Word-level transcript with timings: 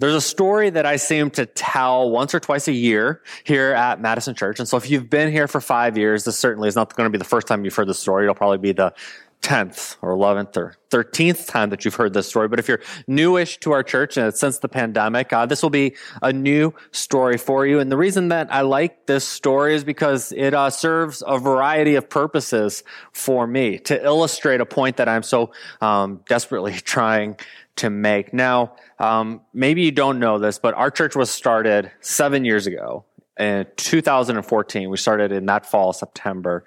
There's 0.00 0.14
a 0.14 0.20
story 0.20 0.70
that 0.70 0.86
I 0.86 0.96
seem 0.96 1.28
to 1.32 1.44
tell 1.44 2.10
once 2.10 2.34
or 2.34 2.40
twice 2.40 2.68
a 2.68 2.72
year 2.72 3.22
here 3.44 3.72
at 3.72 4.00
Madison 4.00 4.34
Church. 4.34 4.58
And 4.58 4.66
so 4.66 4.78
if 4.78 4.88
you've 4.90 5.10
been 5.10 5.30
here 5.30 5.46
for 5.46 5.60
five 5.60 5.98
years, 5.98 6.24
this 6.24 6.38
certainly 6.38 6.68
is 6.68 6.74
not 6.74 6.96
going 6.96 7.06
to 7.06 7.10
be 7.10 7.18
the 7.18 7.24
first 7.24 7.46
time 7.46 7.66
you've 7.66 7.74
heard 7.74 7.86
the 7.86 7.92
story. 7.92 8.24
It'll 8.24 8.34
probably 8.34 8.56
be 8.56 8.72
the 8.72 8.94
10th 9.42 9.96
or 10.02 10.14
11th 10.14 10.56
or 10.56 10.76
13th 10.90 11.46
time 11.46 11.70
that 11.70 11.84
you've 11.84 11.94
heard 11.94 12.12
this 12.12 12.28
story. 12.28 12.48
But 12.48 12.58
if 12.58 12.68
you're 12.68 12.82
newish 13.06 13.58
to 13.60 13.72
our 13.72 13.82
church 13.82 14.16
and 14.16 14.34
since 14.34 14.58
the 14.58 14.68
pandemic, 14.68 15.32
uh, 15.32 15.46
this 15.46 15.62
will 15.62 15.70
be 15.70 15.96
a 16.22 16.32
new 16.32 16.74
story 16.92 17.38
for 17.38 17.66
you. 17.66 17.78
And 17.78 17.90
the 17.90 17.96
reason 17.96 18.28
that 18.28 18.52
I 18.52 18.62
like 18.62 19.06
this 19.06 19.26
story 19.26 19.74
is 19.74 19.84
because 19.84 20.32
it 20.32 20.52
uh, 20.52 20.68
serves 20.70 21.22
a 21.26 21.38
variety 21.38 21.94
of 21.94 22.08
purposes 22.10 22.82
for 23.12 23.46
me 23.46 23.78
to 23.80 24.04
illustrate 24.04 24.60
a 24.60 24.66
point 24.66 24.96
that 24.98 25.08
I'm 25.08 25.22
so 25.22 25.52
um, 25.80 26.20
desperately 26.28 26.74
trying 26.84 27.36
to 27.76 27.88
make. 27.88 28.34
Now, 28.34 28.74
um, 28.98 29.40
maybe 29.54 29.82
you 29.82 29.90
don't 29.90 30.18
know 30.18 30.38
this, 30.38 30.58
but 30.58 30.74
our 30.74 30.90
church 30.90 31.16
was 31.16 31.30
started 31.30 31.90
seven 32.00 32.44
years 32.44 32.66
ago 32.66 33.06
in 33.40 33.66
2014. 33.76 34.90
We 34.90 34.96
started 34.96 35.32
in 35.32 35.46
that 35.46 35.66
fall, 35.66 35.92
September. 35.92 36.64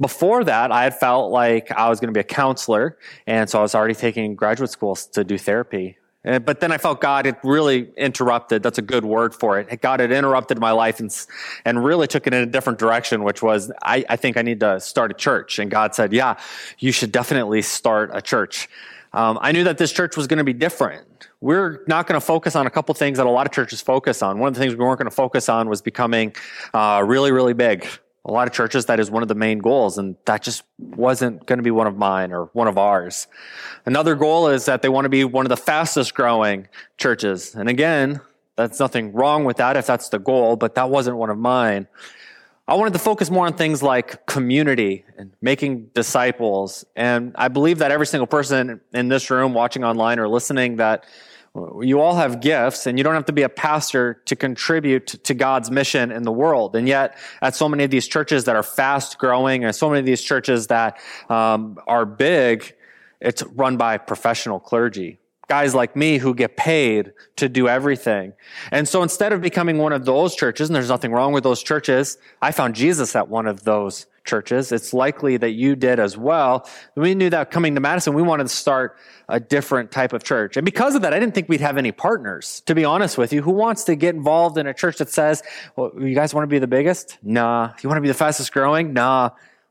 Before 0.00 0.42
that, 0.44 0.72
I 0.72 0.84
had 0.84 0.98
felt 0.98 1.30
like 1.30 1.70
I 1.70 1.88
was 1.88 2.00
going 2.00 2.08
to 2.08 2.16
be 2.16 2.20
a 2.20 2.24
counselor. 2.24 2.98
And 3.26 3.48
so 3.48 3.58
I 3.58 3.62
was 3.62 3.74
already 3.74 3.94
taking 3.94 4.34
graduate 4.34 4.70
schools 4.70 5.06
to 5.08 5.22
do 5.22 5.38
therapy. 5.38 5.98
But 6.24 6.60
then 6.60 6.72
I 6.72 6.78
felt 6.78 7.02
God 7.02 7.26
had 7.26 7.36
really 7.44 7.90
interrupted. 7.98 8.62
That's 8.62 8.78
a 8.78 8.82
good 8.82 9.04
word 9.04 9.34
for 9.34 9.60
it. 9.60 9.82
God 9.82 10.00
had 10.00 10.10
interrupted 10.10 10.58
my 10.58 10.70
life 10.70 10.98
and, 10.98 11.14
and 11.66 11.84
really 11.84 12.06
took 12.06 12.26
it 12.26 12.32
in 12.32 12.40
a 12.40 12.46
different 12.46 12.78
direction, 12.78 13.24
which 13.24 13.42
was, 13.42 13.70
I, 13.82 14.06
I 14.08 14.16
think 14.16 14.38
I 14.38 14.42
need 14.42 14.60
to 14.60 14.80
start 14.80 15.10
a 15.10 15.14
church. 15.14 15.58
And 15.58 15.70
God 15.70 15.94
said, 15.94 16.14
yeah, 16.14 16.38
you 16.78 16.92
should 16.92 17.12
definitely 17.12 17.60
start 17.60 18.10
a 18.14 18.22
church. 18.22 18.70
Um, 19.14 19.38
I 19.40 19.52
knew 19.52 19.64
that 19.64 19.78
this 19.78 19.92
church 19.92 20.16
was 20.16 20.26
going 20.26 20.38
to 20.38 20.44
be 20.44 20.52
different 20.52 21.06
we're 21.44 21.84
not 21.86 22.06
going 22.06 22.18
to 22.18 22.24
focus 22.24 22.56
on 22.56 22.66
a 22.66 22.70
couple 22.70 22.94
things 22.94 23.18
that 23.18 23.26
a 23.26 23.30
lot 23.30 23.46
of 23.46 23.52
churches 23.52 23.82
focus 23.82 24.22
on. 24.22 24.38
One 24.38 24.48
of 24.48 24.54
the 24.54 24.60
things 24.60 24.74
we 24.74 24.82
weren't 24.82 24.98
going 24.98 25.10
to 25.10 25.14
focus 25.14 25.50
on 25.50 25.68
was 25.68 25.82
becoming 25.82 26.34
uh, 26.72 27.02
really, 27.04 27.32
really 27.32 27.52
big. 27.52 27.86
A 28.24 28.32
lot 28.32 28.48
of 28.48 28.54
churches, 28.54 28.86
that 28.86 28.98
is 28.98 29.10
one 29.10 29.22
of 29.22 29.28
the 29.28 29.34
main 29.34 29.58
goals, 29.58 29.98
and 29.98 30.16
that 30.24 30.42
just 30.42 30.62
wasn't 30.78 31.44
going 31.44 31.58
to 31.58 31.62
be 31.62 31.70
one 31.70 31.86
of 31.86 31.98
mine 31.98 32.32
or 32.32 32.46
one 32.54 32.66
of 32.66 32.78
ours. 32.78 33.26
Another 33.84 34.14
goal 34.14 34.48
is 34.48 34.64
that 34.64 34.80
they 34.80 34.88
want 34.88 35.04
to 35.04 35.10
be 35.10 35.22
one 35.22 35.44
of 35.44 35.50
the 35.50 35.58
fastest 35.58 36.14
growing 36.14 36.66
churches. 36.96 37.54
And 37.54 37.68
again, 37.68 38.22
that's 38.56 38.80
nothing 38.80 39.12
wrong 39.12 39.44
with 39.44 39.58
that 39.58 39.76
if 39.76 39.86
that's 39.86 40.08
the 40.08 40.18
goal, 40.18 40.56
but 40.56 40.76
that 40.76 40.88
wasn't 40.88 41.18
one 41.18 41.28
of 41.28 41.36
mine. 41.36 41.88
I 42.66 42.74
wanted 42.74 42.94
to 42.94 42.98
focus 42.98 43.30
more 43.30 43.46
on 43.46 43.52
things 43.54 43.82
like 43.82 44.24
community 44.24 45.04
and 45.18 45.32
making 45.42 45.90
disciples. 45.92 46.84
And 46.96 47.32
I 47.34 47.48
believe 47.48 47.78
that 47.78 47.90
every 47.90 48.06
single 48.06 48.26
person 48.26 48.80
in 48.94 49.08
this 49.08 49.30
room, 49.30 49.52
watching 49.52 49.84
online 49.84 50.18
or 50.18 50.28
listening, 50.28 50.76
that 50.76 51.04
you 51.82 52.00
all 52.00 52.16
have 52.16 52.40
gifts 52.40 52.86
and 52.86 52.96
you 52.98 53.04
don't 53.04 53.14
have 53.14 53.26
to 53.26 53.32
be 53.32 53.42
a 53.42 53.50
pastor 53.50 54.14
to 54.24 54.34
contribute 54.34 55.06
to 55.24 55.34
God's 55.34 55.70
mission 55.70 56.10
in 56.10 56.22
the 56.22 56.32
world. 56.32 56.74
And 56.74 56.88
yet, 56.88 57.18
at 57.42 57.54
so 57.54 57.68
many 57.68 57.84
of 57.84 57.90
these 57.90 58.08
churches 58.08 58.46
that 58.46 58.56
are 58.56 58.62
fast 58.62 59.18
growing 59.18 59.64
and 59.64 59.76
so 59.76 59.88
many 59.88 60.00
of 60.00 60.06
these 60.06 60.22
churches 60.22 60.68
that 60.68 60.98
um, 61.28 61.78
are 61.86 62.06
big, 62.06 62.74
it's 63.20 63.42
run 63.42 63.76
by 63.76 63.98
professional 63.98 64.58
clergy 64.58 65.18
guys 65.54 65.72
like 65.72 65.94
me 65.94 66.18
who 66.18 66.34
get 66.34 66.56
paid 66.56 67.12
to 67.36 67.48
do 67.48 67.68
everything. 67.68 68.32
And 68.72 68.88
so 68.88 69.04
instead 69.04 69.32
of 69.32 69.40
becoming 69.40 69.78
one 69.78 69.92
of 69.92 70.04
those 70.04 70.34
churches, 70.34 70.68
and 70.68 70.74
there's 70.74 70.88
nothing 70.88 71.12
wrong 71.12 71.32
with 71.32 71.44
those 71.44 71.62
churches, 71.62 72.18
I 72.42 72.50
found 72.50 72.74
Jesus 72.74 73.14
at 73.14 73.28
one 73.28 73.46
of 73.46 73.62
those 73.62 74.06
churches. 74.24 74.72
It's 74.72 74.92
likely 74.92 75.36
that 75.36 75.50
you 75.50 75.76
did 75.76 76.00
as 76.00 76.16
well. 76.16 76.68
We 76.96 77.14
knew 77.14 77.30
that 77.30 77.52
coming 77.52 77.76
to 77.76 77.80
Madison, 77.80 78.14
we 78.14 78.22
wanted 78.22 78.48
to 78.48 78.54
start 78.64 78.96
a 79.28 79.38
different 79.38 79.92
type 79.92 80.12
of 80.12 80.24
church. 80.24 80.56
And 80.56 80.64
because 80.64 80.96
of 80.96 81.02
that, 81.02 81.14
I 81.14 81.20
didn't 81.20 81.34
think 81.34 81.48
we'd 81.48 81.60
have 81.60 81.78
any 81.78 81.92
partners, 81.92 82.60
to 82.66 82.74
be 82.74 82.84
honest 82.84 83.16
with 83.16 83.32
you. 83.32 83.40
Who 83.40 83.52
wants 83.52 83.84
to 83.84 83.94
get 83.94 84.16
involved 84.16 84.58
in 84.58 84.66
a 84.66 84.74
church 84.74 84.98
that 84.98 85.08
says, 85.08 85.44
well, 85.76 85.92
you 86.00 86.16
guys 86.16 86.34
want 86.34 86.42
to 86.42 86.48
be 86.48 86.58
the 86.58 86.66
biggest? 86.66 87.18
Nah. 87.22 87.74
You 87.80 87.88
want 87.88 87.98
to 87.98 88.02
be 88.02 88.08
the 88.08 88.14
fastest 88.14 88.52
growing? 88.52 88.92
Nah. 88.92 89.30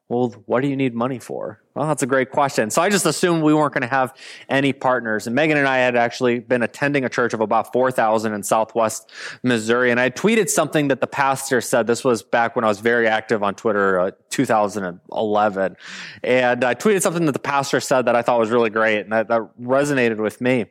Well, 0.10 0.30
what 0.46 0.62
do 0.62 0.68
you 0.68 0.76
need 0.76 0.94
money 0.94 1.18
for? 1.18 1.62
Well, 1.74 1.88
that's 1.88 2.04
a 2.04 2.08
great 2.08 2.30
question. 2.30 2.70
So 2.70 2.82
I 2.82 2.90
just 2.90 3.06
assumed 3.06 3.42
we 3.42 3.54
weren't 3.54 3.74
going 3.74 3.82
to 3.82 3.88
have 3.88 4.16
any 4.50 4.74
partners. 4.74 5.28
And 5.28 5.36
Megan 5.36 5.58
and 5.58 5.68
I 5.68 5.78
had 5.78 5.96
actually 5.96 6.40
been 6.40 6.62
attending 6.62 7.06
a 7.06 7.10
church 7.10 7.34
of 7.34 7.40
about 7.40 7.72
4,000 7.72 8.34
in 8.34 8.44
Southwest 8.44 9.12
Missouri. 9.44 9.92
And 9.92 10.00
I 10.00 10.10
tweeted 10.10 10.50
something 10.50 10.90
that 10.90 11.00
the 11.00 11.08
pastor 11.08 11.62
said. 11.62 11.88
This 11.88 12.04
was 12.04 12.22
back 12.22 12.56
when 12.56 12.66
I 12.66 12.68
was 12.68 12.80
very 12.80 13.08
active 13.08 13.42
on 13.44 13.56
Twitter, 13.56 14.00
uh, 14.00 14.12
2011. 14.30 15.78
And 16.22 16.64
I 16.64 16.76
tweeted 16.76 17.02
something 17.02 17.26
that 17.26 17.32
the 17.32 17.40
pastor 17.40 17.80
said 17.80 18.06
that 18.06 18.16
I 18.16 18.22
thought 18.22 18.40
was 18.40 18.52
really 18.52 18.70
great 18.70 19.00
and 19.00 19.12
that, 19.14 19.30
that 19.30 19.42
resonated 19.60 20.18
with 20.18 20.42
me. 20.42 20.66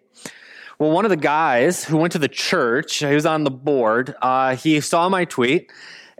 Well, 0.78 0.90
one 0.90 1.04
of 1.04 1.10
the 1.10 1.16
guys 1.16 1.84
who 1.84 1.96
went 1.96 2.12
to 2.12 2.18
the 2.18 2.28
church, 2.28 2.96
he 2.96 3.14
was 3.14 3.26
on 3.26 3.44
the 3.44 3.50
board, 3.50 4.14
uh, 4.20 4.56
he 4.56 4.80
saw 4.80 5.08
my 5.08 5.24
tweet 5.24 5.70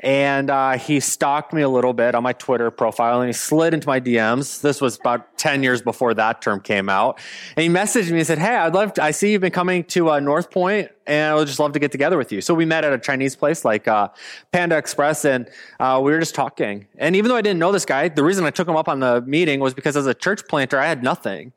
and 0.03 0.51
uh, 0.51 0.77
he 0.79 0.99
stalked 0.99 1.53
me 1.53 1.63
a 1.63 1.69
little 1.69 1.93
bit 1.93 2.17
on 2.17 2.25
my 2.25 2.33
Twitter 2.33 2.71
profile 2.73 3.21
and 3.21 3.29
he 3.29 3.33
slid 3.33 3.73
into 3.73 3.87
my 3.87 4.01
DMs. 4.01 4.61
This 4.61 4.81
was 4.81 4.99
about 4.99 5.39
10 5.39 5.63
years 5.63 5.81
before 5.81 6.13
that 6.15 6.43
term 6.43 6.61
came 6.61 6.89
out. 6.89 7.21
And 7.57 7.63
he 7.63 7.69
messaged 7.69 8.11
me 8.11 8.19
and 8.19 8.27
said, 8.27 8.39
Hey, 8.39 8.57
I'd 8.57 8.75
love 8.75 8.95
to, 8.95 9.03
I 9.03 9.13
see 9.13 9.31
you've 9.31 9.41
been 9.41 9.53
coming 9.53 9.85
to 9.85 10.11
uh, 10.11 10.21
North 10.21 10.51
Point 10.51 10.91
and 11.07 11.33
I 11.33 11.35
would 11.37 11.47
just 11.47 11.61
love 11.61 11.73
to 11.73 11.79
get 11.79 11.93
together 11.93 12.19
with 12.19 12.33
you. 12.33 12.41
So 12.41 12.53
we 12.53 12.65
met 12.65 12.85
at 12.85 12.93
a 12.93 12.99
Chinese 12.99 13.37
place 13.37 13.65
like 13.65 13.87
uh, 13.87 14.09
Panda 14.51 14.77
Express 14.77 15.25
and 15.25 15.49
uh, 15.79 16.01
we 16.03 16.11
were 16.11 16.19
just 16.19 16.35
talking. 16.35 16.89
And 16.99 17.15
even 17.15 17.29
though 17.29 17.37
I 17.37 17.43
didn't 17.43 17.61
know 17.61 17.71
this 17.71 17.85
guy, 17.85 18.09
the 18.09 18.25
reason 18.25 18.45
I 18.45 18.51
took 18.51 18.69
him 18.69 18.77
up 18.77 18.89
on 18.89 18.99
the 18.99 19.21
meeting 19.23 19.61
was 19.61 19.73
because 19.73 19.97
as 19.97 20.07
a 20.07 20.15
church 20.15 20.49
planter, 20.49 20.79
I 20.79 20.87
had 20.87 21.05
nothing. 21.05 21.53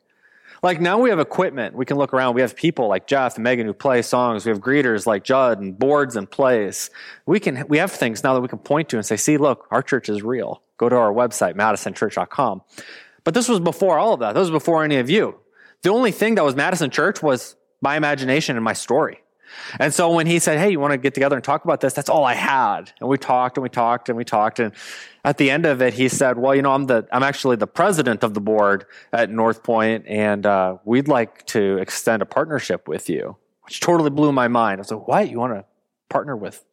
Like 0.66 0.80
now 0.80 0.98
we 0.98 1.10
have 1.10 1.20
equipment. 1.20 1.76
We 1.76 1.86
can 1.86 1.96
look 1.96 2.12
around. 2.12 2.34
We 2.34 2.40
have 2.40 2.56
people 2.56 2.88
like 2.88 3.06
Jeff 3.06 3.36
and 3.36 3.44
Megan 3.44 3.68
who 3.68 3.72
play 3.72 4.02
songs. 4.02 4.44
We 4.44 4.50
have 4.50 4.58
greeters 4.58 5.06
like 5.06 5.22
Judd 5.22 5.60
and 5.60 5.78
boards 5.78 6.16
and 6.16 6.28
plays. 6.28 6.90
We 7.24 7.38
can, 7.38 7.66
we 7.68 7.78
have 7.78 7.92
things 7.92 8.24
now 8.24 8.34
that 8.34 8.40
we 8.40 8.48
can 8.48 8.58
point 8.58 8.88
to 8.88 8.96
and 8.96 9.06
say, 9.06 9.16
see, 9.16 9.36
look, 9.36 9.68
our 9.70 9.80
church 9.80 10.08
is 10.08 10.24
real. 10.24 10.64
Go 10.76 10.88
to 10.88 10.96
our 10.96 11.12
website, 11.12 11.54
madisonchurch.com. 11.54 12.62
But 13.22 13.34
this 13.34 13.48
was 13.48 13.60
before 13.60 13.96
all 13.96 14.14
of 14.14 14.18
that. 14.18 14.32
This 14.32 14.40
was 14.40 14.50
before 14.50 14.82
any 14.82 14.96
of 14.96 15.08
you. 15.08 15.38
The 15.82 15.90
only 15.90 16.10
thing 16.10 16.34
that 16.34 16.42
was 16.42 16.56
Madison 16.56 16.90
Church 16.90 17.22
was 17.22 17.54
my 17.80 17.96
imagination 17.96 18.56
and 18.56 18.64
my 18.64 18.72
story. 18.72 19.22
And 19.78 19.92
so 19.92 20.10
when 20.10 20.26
he 20.26 20.38
said, 20.38 20.58
Hey, 20.58 20.70
you 20.70 20.80
want 20.80 20.92
to 20.92 20.98
get 20.98 21.14
together 21.14 21.36
and 21.36 21.44
talk 21.44 21.64
about 21.64 21.80
this? 21.80 21.92
That's 21.92 22.08
all 22.08 22.24
I 22.24 22.34
had. 22.34 22.92
And 23.00 23.08
we 23.08 23.18
talked 23.18 23.56
and 23.56 23.62
we 23.62 23.68
talked 23.68 24.08
and 24.08 24.16
we 24.16 24.24
talked. 24.24 24.58
And 24.60 24.72
at 25.24 25.38
the 25.38 25.50
end 25.50 25.66
of 25.66 25.82
it, 25.82 25.94
he 25.94 26.08
said, 26.08 26.38
Well, 26.38 26.54
you 26.54 26.62
know, 26.62 26.72
I'm 26.72 26.86
the, 26.86 27.06
I'm 27.12 27.22
actually 27.22 27.56
the 27.56 27.66
president 27.66 28.22
of 28.22 28.34
the 28.34 28.40
board 28.40 28.86
at 29.12 29.30
North 29.30 29.62
Point, 29.62 30.06
and 30.06 30.46
uh, 30.46 30.76
we'd 30.84 31.08
like 31.08 31.44
to 31.46 31.78
extend 31.78 32.22
a 32.22 32.26
partnership 32.26 32.88
with 32.88 33.08
you, 33.08 33.36
which 33.62 33.80
totally 33.80 34.10
blew 34.10 34.32
my 34.32 34.48
mind. 34.48 34.78
I 34.78 34.82
was 34.82 34.90
like, 34.90 35.08
What? 35.08 35.30
You 35.30 35.38
want 35.38 35.54
to 35.54 35.64
partner 36.08 36.36
with, 36.36 36.64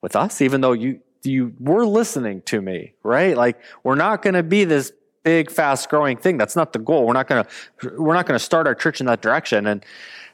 with 0.00 0.16
us? 0.16 0.40
Even 0.40 0.60
though 0.60 0.72
you, 0.72 1.00
you 1.22 1.54
were 1.58 1.86
listening 1.86 2.42
to 2.42 2.60
me, 2.60 2.94
right? 3.02 3.36
Like, 3.36 3.60
we're 3.82 3.94
not 3.94 4.22
going 4.22 4.34
to 4.34 4.42
be 4.42 4.64
this 4.64 4.92
big, 5.24 5.50
fast 5.50 5.88
growing 5.88 6.16
thing. 6.16 6.38
That's 6.38 6.54
not 6.54 6.72
the 6.72 6.78
goal. 6.78 7.06
We're 7.06 7.14
not 7.14 7.26
going 7.26 7.44
to, 7.44 8.00
we're 8.00 8.14
not 8.14 8.26
going 8.26 8.38
to 8.38 8.44
start 8.44 8.66
our 8.66 8.74
church 8.74 9.00
in 9.00 9.06
that 9.06 9.20
direction. 9.20 9.66
And, 9.66 9.84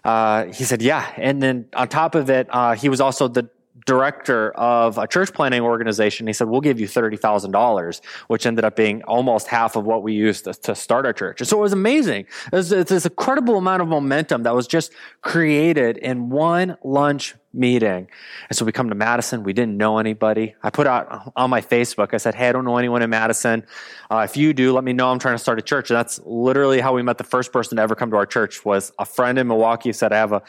uh, 0.05 0.45
he 0.47 0.65
said, 0.65 0.83
yeah. 0.83 1.13
And 1.17 1.43
then 1.43 1.67
on 1.75 1.89
top 1.89 2.15
of 2.15 2.29
it, 2.31 2.47
uh, 2.51 2.75
he 2.75 2.89
was 2.89 3.01
also 3.01 3.29
the 3.29 3.49
director 3.87 4.51
of 4.53 4.99
a 4.99 5.07
church 5.07 5.33
planting 5.33 5.63
organization. 5.63 6.27
He 6.27 6.33
said, 6.33 6.49
we'll 6.49 6.61
give 6.61 6.81
you 6.81 6.87
$30,000, 6.87 8.01
which 8.29 8.47
ended 8.47 8.65
up 8.65 8.77
being 8.77 9.03
almost 9.05 9.47
half 9.47 9.77
of 9.77 9.85
what 9.85 10.03
we 10.03 10.13
used 10.13 10.45
to, 10.45 10.55
to 10.55 10.75
start 10.75 11.07
our 11.07 11.13
church. 11.13 11.41
And 11.41 11.49
so 11.49 11.59
it 11.59 11.63
was 11.63 11.73
amazing. 11.73 12.27
It 12.53 12.57
was, 12.57 12.73
it's 12.73 12.91
this 12.91 13.07
incredible 13.07 13.57
amount 13.57 13.83
of 13.83 13.89
momentum 13.89 14.43
that 14.45 14.55
was 14.55 14.67
just 14.67 14.93
created 15.23 15.97
in 15.99 16.31
one 16.31 16.77
lunch 16.85 17.35
meeting. 17.53 18.07
And 18.49 18.57
so 18.57 18.65
we 18.65 18.73
come 18.73 18.89
to 18.91 18.95
Madison. 18.95 19.43
We 19.43 19.53
didn't 19.53 19.77
know 19.77 19.99
anybody. 19.99 20.55
I 20.63 20.71
put 20.71 20.87
out 20.87 21.33
on 21.35 21.51
my 21.51 21.61
Facebook, 21.61 22.15
I 22.15 22.19
said, 22.19 22.35
Hey, 22.35 22.49
I 22.49 22.53
don't 22.53 22.65
know 22.65 22.77
anyone 22.77 23.03
in 23.03 23.11
Madison. 23.11 23.65
Uh, 24.11 24.19
if 24.19 24.37
you 24.37 24.53
do, 24.53 24.73
let 24.73 24.85
me 24.85 24.93
know. 24.93 25.11
I'm 25.11 25.19
trying 25.19 25.35
to 25.35 25.39
start 25.39 25.59
a 25.59 25.63
church. 25.63 25.91
And 25.91 25.97
that's 25.97 26.21
literally 26.25 26.81
how 26.81 26.95
we 26.95 27.03
met 27.03 27.19
the 27.19 27.25
first 27.25 27.53
person 27.53 27.77
to 27.77 27.83
ever 27.83 27.95
come 27.95 28.11
to 28.11 28.17
our 28.17 28.27
church 28.27 28.65
was 28.65 28.93
a 28.99 29.05
friend 29.05 29.39
in 29.39 29.49
Milwaukee 29.49 29.89
who 29.89 29.93
said, 29.93 30.13
I 30.13 30.19
have 30.19 30.33
a 30.33 30.43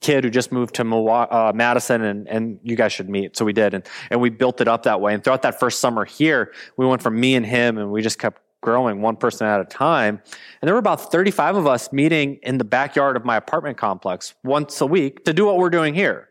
kid 0.00 0.24
who 0.24 0.30
just 0.30 0.50
moved 0.52 0.74
to 0.76 0.84
uh, 0.84 1.52
Madison 1.54 2.02
and, 2.02 2.28
and 2.28 2.58
you 2.62 2.76
guys 2.76 2.92
should 2.92 3.08
meet. 3.08 3.36
So 3.36 3.44
we 3.44 3.52
did. 3.52 3.74
And, 3.74 3.86
and 4.10 4.20
we 4.20 4.30
built 4.30 4.60
it 4.60 4.68
up 4.68 4.84
that 4.84 5.00
way. 5.00 5.14
And 5.14 5.22
throughout 5.22 5.42
that 5.42 5.60
first 5.60 5.80
summer 5.80 6.04
here, 6.04 6.52
we 6.76 6.86
went 6.86 7.02
from 7.02 7.18
me 7.18 7.34
and 7.34 7.44
him 7.44 7.78
and 7.78 7.90
we 7.90 8.02
just 8.02 8.18
kept 8.18 8.40
growing 8.62 9.00
one 9.00 9.16
person 9.16 9.46
at 9.46 9.60
a 9.60 9.64
time. 9.64 10.20
And 10.60 10.68
there 10.68 10.74
were 10.74 10.80
about 10.80 11.10
35 11.10 11.56
of 11.56 11.66
us 11.66 11.92
meeting 11.92 12.38
in 12.42 12.58
the 12.58 12.64
backyard 12.64 13.16
of 13.16 13.24
my 13.24 13.36
apartment 13.36 13.78
complex 13.78 14.34
once 14.42 14.80
a 14.80 14.86
week 14.86 15.24
to 15.24 15.32
do 15.32 15.46
what 15.46 15.56
we're 15.58 15.70
doing 15.70 15.94
here 15.94 16.30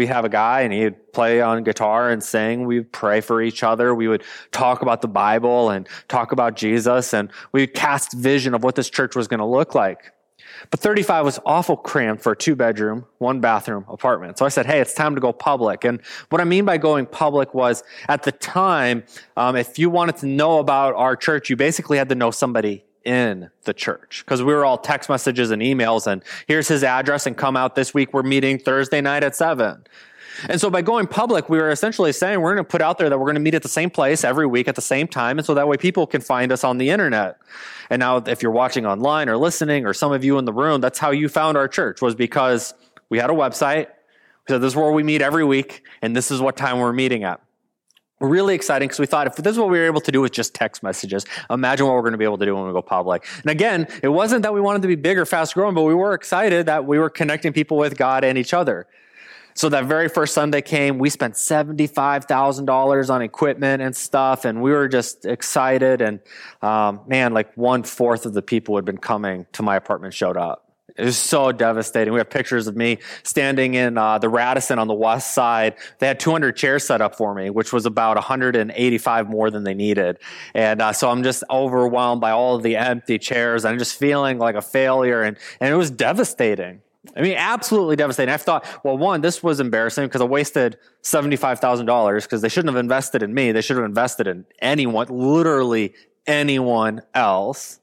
we 0.00 0.06
have 0.06 0.24
a 0.24 0.28
guy 0.28 0.62
and 0.62 0.72
he'd 0.72 1.12
play 1.12 1.42
on 1.42 1.62
guitar 1.62 2.10
and 2.10 2.22
sing. 2.22 2.64
We'd 2.64 2.90
pray 2.90 3.20
for 3.20 3.42
each 3.42 3.62
other. 3.62 3.94
We 3.94 4.08
would 4.08 4.22
talk 4.50 4.80
about 4.80 5.02
the 5.02 5.08
Bible 5.08 5.70
and 5.70 5.86
talk 6.08 6.32
about 6.32 6.56
Jesus 6.56 7.12
and 7.12 7.30
we'd 7.52 7.74
cast 7.74 8.14
vision 8.14 8.54
of 8.54 8.62
what 8.62 8.76
this 8.76 8.88
church 8.88 9.14
was 9.14 9.28
going 9.28 9.40
to 9.40 9.46
look 9.46 9.74
like. 9.74 10.12
But 10.70 10.80
35 10.80 11.24
was 11.24 11.38
awful 11.44 11.76
cramped 11.76 12.22
for 12.22 12.32
a 12.32 12.36
two 12.36 12.54
bedroom, 12.54 13.06
one 13.18 13.40
bathroom 13.40 13.84
apartment. 13.88 14.38
So 14.38 14.44
I 14.44 14.48
said, 14.48 14.66
Hey, 14.66 14.80
it's 14.80 14.94
time 14.94 15.14
to 15.14 15.20
go 15.20 15.32
public. 15.32 15.84
And 15.84 16.00
what 16.28 16.40
I 16.40 16.44
mean 16.44 16.64
by 16.64 16.78
going 16.78 17.06
public 17.06 17.54
was 17.54 17.82
at 18.08 18.22
the 18.22 18.32
time, 18.32 19.04
um, 19.36 19.56
if 19.56 19.78
you 19.78 19.90
wanted 19.90 20.16
to 20.18 20.26
know 20.26 20.58
about 20.58 20.94
our 20.94 21.16
church, 21.16 21.50
you 21.50 21.56
basically 21.56 21.98
had 21.98 22.08
to 22.08 22.14
know 22.14 22.30
somebody 22.30 22.84
in 23.04 23.50
the 23.64 23.72
church 23.72 24.22
because 24.24 24.42
we 24.42 24.52
were 24.52 24.64
all 24.64 24.76
text 24.76 25.08
messages 25.08 25.50
and 25.50 25.62
emails 25.62 26.06
and 26.06 26.22
here's 26.46 26.68
his 26.68 26.84
address 26.84 27.26
and 27.26 27.36
come 27.36 27.56
out 27.56 27.74
this 27.74 27.94
week. 27.94 28.12
We're 28.12 28.22
meeting 28.22 28.58
Thursday 28.58 29.00
night 29.00 29.24
at 29.24 29.34
seven. 29.34 29.84
And 30.48 30.60
so 30.60 30.70
by 30.70 30.82
going 30.82 31.06
public, 31.06 31.48
we 31.48 31.58
were 31.58 31.70
essentially 31.70 32.12
saying 32.12 32.40
we're 32.40 32.54
going 32.54 32.64
to 32.64 32.70
put 32.70 32.82
out 32.82 32.98
there 32.98 33.08
that 33.08 33.18
we're 33.18 33.26
going 33.26 33.34
to 33.34 33.40
meet 33.40 33.54
at 33.54 33.62
the 33.62 33.68
same 33.68 33.90
place 33.90 34.24
every 34.24 34.46
week 34.46 34.68
at 34.68 34.74
the 34.74 34.82
same 34.82 35.06
time. 35.06 35.38
And 35.38 35.46
so 35.46 35.54
that 35.54 35.68
way 35.68 35.76
people 35.76 36.06
can 36.06 36.20
find 36.20 36.52
us 36.52 36.64
on 36.64 36.78
the 36.78 36.90
internet. 36.90 37.38
And 37.90 38.00
now 38.00 38.18
if 38.18 38.42
you're 38.42 38.52
watching 38.52 38.86
online 38.86 39.28
or 39.28 39.36
listening 39.36 39.86
or 39.86 39.92
some 39.92 40.12
of 40.12 40.24
you 40.24 40.38
in 40.38 40.44
the 40.44 40.52
room, 40.52 40.80
that's 40.80 40.98
how 40.98 41.10
you 41.10 41.28
found 41.28 41.56
our 41.56 41.68
church 41.68 42.00
was 42.00 42.14
because 42.14 42.74
we 43.08 43.18
had 43.18 43.30
a 43.30 43.34
website. 43.34 43.86
We 43.88 44.54
said 44.54 44.60
this 44.60 44.72
is 44.72 44.76
where 44.76 44.92
we 44.92 45.02
meet 45.02 45.22
every 45.22 45.44
week 45.44 45.82
and 46.00 46.16
this 46.16 46.30
is 46.30 46.40
what 46.40 46.56
time 46.56 46.78
we're 46.78 46.92
meeting 46.92 47.24
at. 47.24 47.40
Really 48.20 48.54
exciting 48.54 48.86
because 48.86 49.00
we 49.00 49.06
thought 49.06 49.26
if 49.26 49.36
this 49.36 49.52
is 49.52 49.58
what 49.58 49.70
we 49.70 49.78
were 49.78 49.86
able 49.86 50.02
to 50.02 50.12
do 50.12 50.20
with 50.20 50.32
just 50.32 50.54
text 50.54 50.82
messages, 50.82 51.24
imagine 51.48 51.86
what 51.86 51.94
we're 51.94 52.02
going 52.02 52.12
to 52.12 52.18
be 52.18 52.24
able 52.24 52.36
to 52.36 52.44
do 52.44 52.54
when 52.54 52.66
we 52.66 52.72
go 52.72 52.82
public. 52.82 53.26
And 53.42 53.50
again, 53.50 53.88
it 54.02 54.08
wasn't 54.08 54.42
that 54.42 54.52
we 54.52 54.60
wanted 54.60 54.82
to 54.82 54.88
be 54.88 54.94
bigger, 54.94 55.24
fast 55.24 55.54
growing, 55.54 55.74
but 55.74 55.82
we 55.82 55.94
were 55.94 56.12
excited 56.12 56.66
that 56.66 56.84
we 56.84 56.98
were 56.98 57.08
connecting 57.08 57.54
people 57.54 57.78
with 57.78 57.96
God 57.96 58.22
and 58.22 58.36
each 58.36 58.52
other. 58.52 58.86
So 59.60 59.68
that 59.68 59.84
very 59.84 60.08
first 60.08 60.32
Sunday 60.32 60.62
came, 60.62 60.96
we 60.96 61.10
spent 61.10 61.34
$75,000 61.34 63.10
on 63.10 63.20
equipment 63.20 63.82
and 63.82 63.94
stuff, 63.94 64.46
and 64.46 64.62
we 64.62 64.70
were 64.70 64.88
just 64.88 65.26
excited. 65.26 66.00
And 66.00 66.20
um, 66.62 67.02
man, 67.06 67.34
like 67.34 67.54
one 67.58 67.82
fourth 67.82 68.24
of 68.24 68.32
the 68.32 68.40
people 68.40 68.72
who 68.72 68.76
had 68.76 68.86
been 68.86 68.96
coming 68.96 69.44
to 69.52 69.62
my 69.62 69.76
apartment 69.76 70.14
showed 70.14 70.38
up. 70.38 70.72
It 70.96 71.04
was 71.04 71.18
so 71.18 71.52
devastating. 71.52 72.14
We 72.14 72.20
have 72.20 72.30
pictures 72.30 72.68
of 72.68 72.76
me 72.76 73.00
standing 73.22 73.74
in 73.74 73.98
uh, 73.98 74.16
the 74.16 74.30
Radisson 74.30 74.78
on 74.78 74.88
the 74.88 74.94
west 74.94 75.34
side. 75.34 75.74
They 75.98 76.06
had 76.06 76.18
200 76.18 76.56
chairs 76.56 76.84
set 76.84 77.02
up 77.02 77.14
for 77.14 77.34
me, 77.34 77.50
which 77.50 77.70
was 77.70 77.84
about 77.84 78.16
185 78.16 79.28
more 79.28 79.50
than 79.50 79.64
they 79.64 79.74
needed. 79.74 80.20
And 80.54 80.80
uh, 80.80 80.94
so 80.94 81.10
I'm 81.10 81.22
just 81.22 81.44
overwhelmed 81.50 82.22
by 82.22 82.30
all 82.30 82.56
of 82.56 82.62
the 82.62 82.78
empty 82.78 83.18
chairs. 83.18 83.66
I'm 83.66 83.78
just 83.78 83.98
feeling 83.98 84.38
like 84.38 84.54
a 84.54 84.62
failure, 84.62 85.20
and, 85.20 85.36
and 85.60 85.70
it 85.70 85.76
was 85.76 85.90
devastating. 85.90 86.80
I 87.16 87.22
mean, 87.22 87.34
absolutely 87.36 87.96
devastating. 87.96 88.32
I 88.32 88.36
thought, 88.36 88.66
well, 88.84 88.98
one, 88.98 89.22
this 89.22 89.42
was 89.42 89.58
embarrassing 89.58 90.06
because 90.06 90.20
I 90.20 90.24
wasted 90.24 90.76
$75,000 91.02 92.22
because 92.22 92.42
they 92.42 92.48
shouldn't 92.50 92.74
have 92.74 92.80
invested 92.80 93.22
in 93.22 93.32
me. 93.32 93.52
They 93.52 93.62
should 93.62 93.76
have 93.76 93.86
invested 93.86 94.26
in 94.26 94.44
anyone, 94.60 95.06
literally 95.08 95.94
anyone 96.26 97.00
else. 97.14 97.80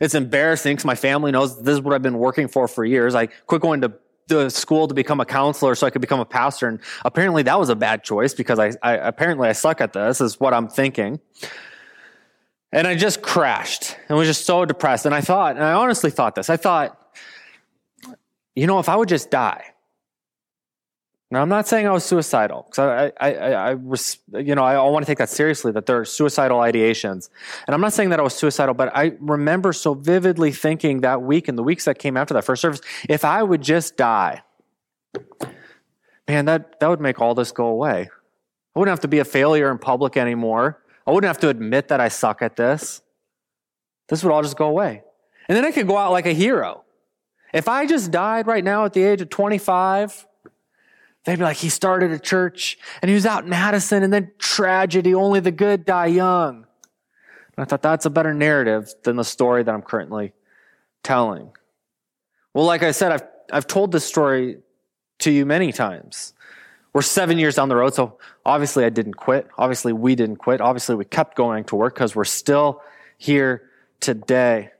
It's 0.00 0.14
embarrassing 0.14 0.76
because 0.76 0.84
my 0.84 0.94
family 0.94 1.32
knows 1.32 1.60
this 1.60 1.74
is 1.74 1.80
what 1.80 1.94
I've 1.94 2.02
been 2.02 2.18
working 2.18 2.46
for 2.46 2.68
for 2.68 2.84
years. 2.84 3.16
I 3.16 3.26
quit 3.26 3.60
going 3.60 3.80
to 3.80 3.92
the 4.28 4.50
school 4.50 4.86
to 4.86 4.94
become 4.94 5.20
a 5.20 5.24
counselor 5.24 5.74
so 5.74 5.86
I 5.86 5.90
could 5.90 6.00
become 6.00 6.20
a 6.20 6.24
pastor. 6.24 6.68
And 6.68 6.78
apparently 7.04 7.42
that 7.44 7.58
was 7.58 7.70
a 7.70 7.76
bad 7.76 8.04
choice 8.04 8.34
because 8.34 8.58
I, 8.58 8.72
I 8.82 8.92
apparently 8.92 9.48
I 9.48 9.52
suck 9.52 9.80
at 9.80 9.92
this 9.92 10.20
is 10.20 10.38
what 10.38 10.54
I'm 10.54 10.68
thinking. 10.68 11.18
And 12.70 12.86
I 12.86 12.94
just 12.94 13.22
crashed 13.22 13.96
and 14.08 14.18
was 14.18 14.28
just 14.28 14.44
so 14.44 14.64
depressed. 14.64 15.06
And 15.06 15.14
I 15.14 15.22
thought, 15.22 15.56
and 15.56 15.64
I 15.64 15.72
honestly 15.72 16.10
thought 16.10 16.34
this, 16.34 16.50
I 16.50 16.58
thought, 16.58 17.07
you 18.58 18.66
know, 18.66 18.80
if 18.80 18.88
I 18.88 18.96
would 18.96 19.08
just 19.08 19.30
die. 19.30 19.72
Now, 21.30 21.42
I'm 21.42 21.48
not 21.48 21.68
saying 21.68 21.86
I 21.86 21.92
was 21.92 22.04
suicidal 22.04 22.66
because 22.68 23.12
I, 23.20 23.28
I, 23.28 23.34
I, 23.34 23.70
I, 23.70 24.40
you 24.40 24.54
know, 24.54 24.64
I 24.64 24.82
want 24.88 25.04
to 25.04 25.10
take 25.10 25.18
that 25.18 25.28
seriously 25.28 25.70
that 25.72 25.86
there 25.86 26.00
are 26.00 26.04
suicidal 26.04 26.58
ideations. 26.58 27.28
And 27.66 27.74
I'm 27.74 27.80
not 27.80 27.92
saying 27.92 28.08
that 28.10 28.18
I 28.18 28.22
was 28.22 28.34
suicidal, 28.34 28.74
but 28.74 28.90
I 28.96 29.12
remember 29.20 29.72
so 29.72 29.94
vividly 29.94 30.50
thinking 30.50 31.02
that 31.02 31.22
week 31.22 31.46
and 31.46 31.56
the 31.56 31.62
weeks 31.62 31.84
that 31.84 31.98
came 31.98 32.16
after 32.16 32.34
that 32.34 32.44
first 32.44 32.62
service, 32.62 32.80
if 33.08 33.24
I 33.24 33.42
would 33.42 33.62
just 33.62 33.96
die, 33.96 34.42
man, 36.26 36.46
that, 36.46 36.80
that 36.80 36.88
would 36.88 37.00
make 37.00 37.20
all 37.20 37.34
this 37.34 37.52
go 37.52 37.66
away. 37.66 38.08
I 38.74 38.78
wouldn't 38.78 38.92
have 38.92 39.00
to 39.00 39.08
be 39.08 39.20
a 39.20 39.24
failure 39.24 39.70
in 39.70 39.78
public 39.78 40.16
anymore. 40.16 40.82
I 41.06 41.12
wouldn't 41.12 41.28
have 41.28 41.38
to 41.40 41.48
admit 41.48 41.88
that 41.88 42.00
I 42.00 42.08
suck 42.08 42.42
at 42.42 42.56
this. 42.56 43.02
This 44.08 44.24
would 44.24 44.32
all 44.32 44.42
just 44.42 44.56
go 44.56 44.66
away. 44.66 45.04
And 45.48 45.56
then 45.56 45.64
I 45.64 45.70
could 45.70 45.86
go 45.86 45.96
out 45.96 46.10
like 46.10 46.26
a 46.26 46.32
hero. 46.32 46.84
If 47.58 47.66
I 47.66 47.86
just 47.86 48.12
died 48.12 48.46
right 48.46 48.62
now 48.62 48.84
at 48.84 48.92
the 48.92 49.02
age 49.02 49.20
of 49.20 49.30
25, 49.30 50.28
they'd 51.24 51.36
be 51.36 51.42
like, 51.42 51.56
he 51.56 51.70
started 51.70 52.12
a 52.12 52.18
church 52.20 52.78
and 53.02 53.08
he 53.08 53.16
was 53.16 53.26
out 53.26 53.42
in 53.42 53.50
Madison 53.50 54.04
and 54.04 54.12
then 54.12 54.30
tragedy, 54.38 55.12
only 55.12 55.40
the 55.40 55.50
good 55.50 55.84
die 55.84 56.06
young. 56.06 56.58
And 56.58 56.64
I 57.58 57.64
thought 57.64 57.82
that's 57.82 58.06
a 58.06 58.10
better 58.10 58.32
narrative 58.32 58.94
than 59.02 59.16
the 59.16 59.24
story 59.24 59.64
that 59.64 59.74
I'm 59.74 59.82
currently 59.82 60.34
telling. 61.02 61.50
Well, 62.54 62.64
like 62.64 62.84
I 62.84 62.92
said, 62.92 63.10
I've, 63.10 63.24
I've 63.52 63.66
told 63.66 63.90
this 63.90 64.04
story 64.04 64.58
to 65.18 65.32
you 65.32 65.44
many 65.44 65.72
times. 65.72 66.34
We're 66.92 67.02
seven 67.02 67.38
years 67.38 67.56
down 67.56 67.68
the 67.68 67.74
road, 67.74 67.92
so 67.92 68.18
obviously 68.46 68.84
I 68.84 68.90
didn't 68.90 69.14
quit. 69.14 69.48
Obviously 69.58 69.92
we 69.92 70.14
didn't 70.14 70.36
quit. 70.36 70.60
Obviously 70.60 70.94
we 70.94 71.06
kept 71.06 71.36
going 71.36 71.64
to 71.64 71.74
work 71.74 71.96
because 71.96 72.14
we're 72.14 72.24
still 72.24 72.82
here 73.16 73.68
today. 73.98 74.70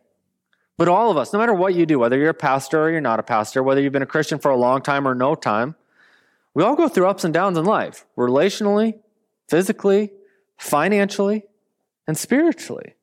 But 0.78 0.88
all 0.88 1.10
of 1.10 1.16
us, 1.16 1.32
no 1.32 1.40
matter 1.40 1.52
what 1.52 1.74
you 1.74 1.84
do, 1.84 1.98
whether 1.98 2.16
you're 2.16 2.30
a 2.30 2.34
pastor 2.34 2.84
or 2.84 2.90
you're 2.90 3.00
not 3.00 3.18
a 3.18 3.24
pastor, 3.24 3.62
whether 3.62 3.80
you've 3.80 3.92
been 3.92 4.00
a 4.00 4.06
Christian 4.06 4.38
for 4.38 4.50
a 4.50 4.56
long 4.56 4.80
time 4.80 5.06
or 5.06 5.14
no 5.14 5.34
time, 5.34 5.74
we 6.54 6.62
all 6.62 6.76
go 6.76 6.88
through 6.88 7.08
ups 7.08 7.24
and 7.24 7.34
downs 7.34 7.58
in 7.58 7.64
life, 7.64 8.06
relationally, 8.16 9.00
physically, 9.48 10.12
financially, 10.56 11.44
and 12.06 12.16
spiritually. 12.16 12.94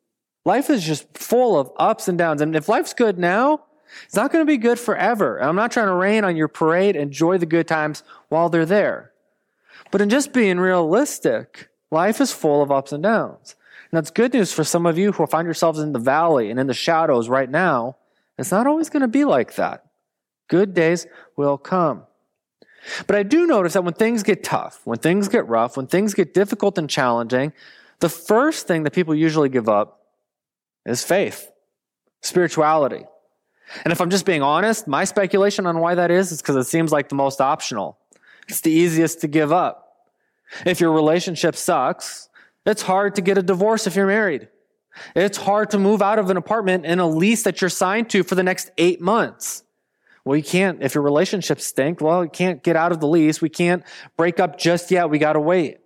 Life 0.46 0.70
is 0.70 0.86
just 0.86 1.18
full 1.18 1.60
of 1.60 1.70
ups 1.78 2.08
and 2.08 2.18
downs. 2.18 2.42
And 2.42 2.56
if 2.56 2.70
life's 2.70 2.94
good 2.94 3.20
now, 3.20 3.66
it's 4.06 4.16
not 4.16 4.32
going 4.32 4.42
to 4.42 4.50
be 4.50 4.58
good 4.58 4.80
forever. 4.80 5.38
And 5.38 5.50
I'm 5.50 5.56
not 5.56 5.72
trying 5.72 5.88
to 5.88 5.94
rain 5.94 6.24
on 6.24 6.38
your 6.38 6.48
parade. 6.48 6.96
Enjoy 6.96 7.38
the 7.38 7.46
good 7.46 7.68
times 7.68 8.04
while 8.30 8.50
they're 8.50 8.66
there. 8.66 9.12
But 9.92 10.02
in 10.02 10.10
just 10.10 10.34
being 10.34 10.60
realistic, 10.60 11.70
life 11.92 12.22
is 12.22 12.32
full 12.32 12.62
of 12.62 12.72
ups 12.72 12.92
and 12.94 13.04
downs. 13.04 13.56
And 13.96 14.04
that's 14.04 14.12
good 14.12 14.34
news 14.34 14.52
for 14.52 14.66
some 14.66 14.86
of 14.86 14.98
you 14.98 15.14
who 15.14 15.26
find 15.26 15.46
yourselves 15.46 15.80
in 15.80 15.94
the 15.94 16.00
valley 16.00 16.52
and 16.52 16.60
in 16.60 16.68
the 16.68 16.74
shadows 16.74 17.30
right 17.30 17.50
now. 17.50 17.96
It's 18.38 18.52
not 18.52 18.68
always 18.68 18.90
going 18.90 19.04
to 19.04 19.08
be 19.08 19.24
like 19.24 19.56
that. 19.56 19.86
Good 20.50 20.74
days 20.74 21.08
will 21.38 21.58
come. 21.58 22.04
But 23.08 23.16
I 23.16 23.24
do 23.24 23.48
notice 23.48 23.72
that 23.72 23.86
when 23.86 23.94
things 23.94 24.22
get 24.22 24.44
tough, 24.44 24.82
when 24.84 25.00
things 25.00 25.30
get 25.30 25.48
rough, 25.48 25.78
when 25.78 25.88
things 25.88 26.14
get 26.14 26.34
difficult 26.34 26.78
and 26.78 26.90
challenging, 26.90 27.54
the 28.02 28.10
first 28.10 28.68
thing 28.68 28.84
that 28.84 28.92
people 28.92 29.16
usually 29.16 29.48
give 29.48 29.70
up 29.70 30.02
is 30.86 31.02
faith, 31.02 31.50
spirituality. 32.22 33.06
And 33.86 33.94
if 33.94 34.02
I'm 34.02 34.10
just 34.10 34.26
being 34.26 34.42
honest, 34.42 34.90
my 34.90 35.06
speculation 35.06 35.66
on 35.66 35.80
why 35.80 35.96
that 35.96 36.12
is 36.12 36.34
is 36.34 36.42
because 36.42 36.58
it 36.58 36.66
seems 36.66 36.92
like 36.92 37.08
the 37.08 37.16
most 37.16 37.40
optional. 37.40 37.98
It's 38.50 38.60
the 38.60 38.72
easiest 38.72 39.22
to 39.22 39.30
give 39.30 39.54
up. 39.54 40.04
If 40.66 40.82
your 40.82 40.92
relationship 40.92 41.56
sucks, 41.56 42.28
it's 42.66 42.82
hard 42.82 43.16
to 43.16 43.22
get 43.22 43.38
a 43.38 43.44
divorce 43.44 43.88
if 43.88 43.96
you're 43.96 44.08
married. 44.08 44.50
It's 45.16 45.38
hard 45.38 45.72
to 45.72 45.80
move 45.80 46.02
out 46.02 46.20
of 46.20 46.30
an 46.30 46.38
apartment 46.38 46.86
in 46.86 47.00
a 47.00 47.08
lease 47.08 47.44
that 47.44 47.62
you're 47.62 47.70
signed 47.70 48.10
to 48.12 48.24
for 48.24 48.36
the 48.36 48.44
next 48.44 48.72
eight 48.78 49.02
months. 49.02 49.64
Well, 50.24 50.36
you 50.36 50.44
can't, 50.44 50.82
if 50.82 50.96
your 50.96 51.04
relationship 51.04 51.62
stink, 51.62 52.02
well, 52.02 52.24
you 52.24 52.30
can't 52.30 52.64
get 52.64 52.76
out 52.76 52.92
of 52.92 53.00
the 53.00 53.08
lease. 53.08 53.42
We 53.42 53.50
can't 53.50 53.84
break 54.18 54.40
up 54.40 54.58
just 54.58 54.90
yet. 54.90 55.10
We 55.10 55.20
got 55.20 55.34
to 55.34 55.40
wait. 55.40 55.80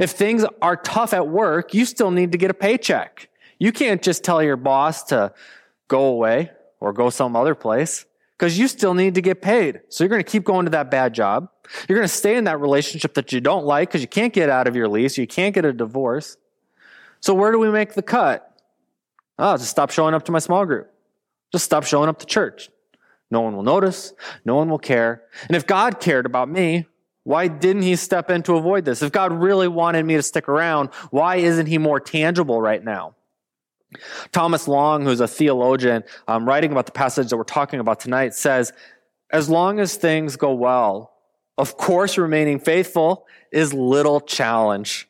If 0.00 0.10
things 0.10 0.44
are 0.60 0.76
tough 0.76 1.12
at 1.12 1.28
work, 1.28 1.74
you 1.74 1.84
still 1.84 2.10
need 2.10 2.32
to 2.32 2.38
get 2.38 2.50
a 2.50 2.54
paycheck. 2.54 3.28
You 3.58 3.70
can't 3.70 4.02
just 4.02 4.24
tell 4.24 4.42
your 4.42 4.56
boss 4.56 5.04
to 5.04 5.32
go 5.86 6.06
away 6.06 6.50
or 6.80 6.92
go 6.92 7.10
some 7.10 7.36
other 7.36 7.54
place 7.54 8.06
because 8.44 8.58
you 8.58 8.68
still 8.68 8.92
need 8.92 9.14
to 9.14 9.22
get 9.22 9.40
paid. 9.40 9.80
So 9.88 10.04
you're 10.04 10.10
going 10.10 10.22
to 10.22 10.30
keep 10.30 10.44
going 10.44 10.66
to 10.66 10.70
that 10.72 10.90
bad 10.90 11.14
job. 11.14 11.48
You're 11.88 11.96
going 11.96 12.06
to 12.06 12.14
stay 12.14 12.36
in 12.36 12.44
that 12.44 12.60
relationship 12.60 13.14
that 13.14 13.32
you 13.32 13.40
don't 13.40 13.64
like 13.64 13.88
because 13.88 14.02
you 14.02 14.06
can't 14.06 14.34
get 14.34 14.50
out 14.50 14.68
of 14.68 14.76
your 14.76 14.86
lease. 14.86 15.16
You 15.16 15.26
can't 15.26 15.54
get 15.54 15.64
a 15.64 15.72
divorce. 15.72 16.36
So 17.20 17.32
where 17.32 17.52
do 17.52 17.58
we 17.58 17.70
make 17.70 17.94
the 17.94 18.02
cut? 18.02 18.54
Oh, 19.38 19.56
just 19.56 19.70
stop 19.70 19.90
showing 19.90 20.12
up 20.12 20.26
to 20.26 20.32
my 20.32 20.40
small 20.40 20.66
group. 20.66 20.92
Just 21.52 21.64
stop 21.64 21.84
showing 21.84 22.10
up 22.10 22.18
to 22.18 22.26
church. 22.26 22.68
No 23.30 23.40
one 23.40 23.56
will 23.56 23.62
notice. 23.62 24.12
No 24.44 24.56
one 24.56 24.68
will 24.68 24.78
care. 24.78 25.22
And 25.48 25.56
if 25.56 25.66
God 25.66 25.98
cared 25.98 26.26
about 26.26 26.50
me, 26.50 26.84
why 27.22 27.48
didn't 27.48 27.80
he 27.80 27.96
step 27.96 28.28
in 28.28 28.42
to 28.42 28.56
avoid 28.56 28.84
this? 28.84 29.00
If 29.00 29.10
God 29.10 29.32
really 29.32 29.68
wanted 29.68 30.04
me 30.04 30.16
to 30.16 30.22
stick 30.22 30.50
around, 30.50 30.90
why 31.10 31.36
isn't 31.36 31.64
he 31.64 31.78
more 31.78 31.98
tangible 31.98 32.60
right 32.60 32.84
now? 32.84 33.14
Thomas 34.32 34.68
Long, 34.68 35.04
who's 35.04 35.20
a 35.20 35.28
theologian, 35.28 36.04
um, 36.28 36.46
writing 36.46 36.72
about 36.72 36.86
the 36.86 36.92
passage 36.92 37.30
that 37.30 37.36
we're 37.36 37.44
talking 37.44 37.80
about 37.80 38.00
tonight, 38.00 38.34
says, 38.34 38.72
as 39.30 39.48
long 39.48 39.80
as 39.80 39.96
things 39.96 40.36
go 40.36 40.52
well, 40.54 41.12
of 41.56 41.76
course, 41.76 42.18
remaining 42.18 42.58
faithful 42.58 43.26
is 43.52 43.72
little 43.72 44.20
challenge. 44.20 45.08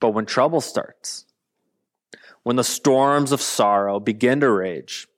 But 0.00 0.10
when 0.10 0.26
trouble 0.26 0.60
starts, 0.60 1.24
when 2.42 2.56
the 2.56 2.64
storms 2.64 3.32
of 3.32 3.40
sorrow 3.40 4.00
begin 4.00 4.40
to 4.40 4.50
rage, 4.50 5.08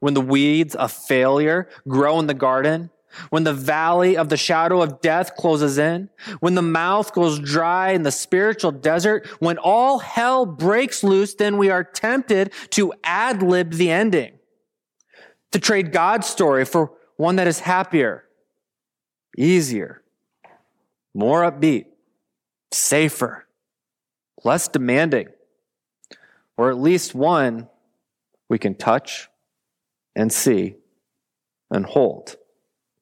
when 0.00 0.14
the 0.14 0.20
weeds 0.20 0.74
of 0.74 0.92
failure 0.92 1.68
grow 1.86 2.18
in 2.18 2.26
the 2.26 2.34
garden, 2.34 2.90
when 3.30 3.44
the 3.44 3.52
valley 3.52 4.16
of 4.16 4.28
the 4.28 4.36
shadow 4.36 4.82
of 4.82 5.00
death 5.00 5.36
closes 5.36 5.78
in, 5.78 6.08
when 6.40 6.54
the 6.54 6.62
mouth 6.62 7.12
goes 7.12 7.38
dry 7.38 7.90
in 7.90 8.02
the 8.02 8.12
spiritual 8.12 8.70
desert, 8.70 9.26
when 9.38 9.58
all 9.58 9.98
hell 9.98 10.46
breaks 10.46 11.02
loose, 11.02 11.34
then 11.34 11.58
we 11.58 11.70
are 11.70 11.84
tempted 11.84 12.52
to 12.70 12.92
ad 13.04 13.42
lib 13.42 13.72
the 13.72 13.90
ending, 13.90 14.38
to 15.52 15.58
trade 15.58 15.92
God's 15.92 16.26
story 16.26 16.64
for 16.64 16.92
one 17.16 17.36
that 17.36 17.46
is 17.46 17.60
happier, 17.60 18.24
easier, 19.36 20.02
more 21.14 21.42
upbeat, 21.42 21.86
safer, 22.72 23.46
less 24.44 24.68
demanding, 24.68 25.28
or 26.56 26.70
at 26.70 26.78
least 26.78 27.14
one 27.14 27.68
we 28.48 28.58
can 28.58 28.74
touch 28.74 29.28
and 30.14 30.32
see 30.32 30.74
and 31.70 31.86
hold 31.86 32.36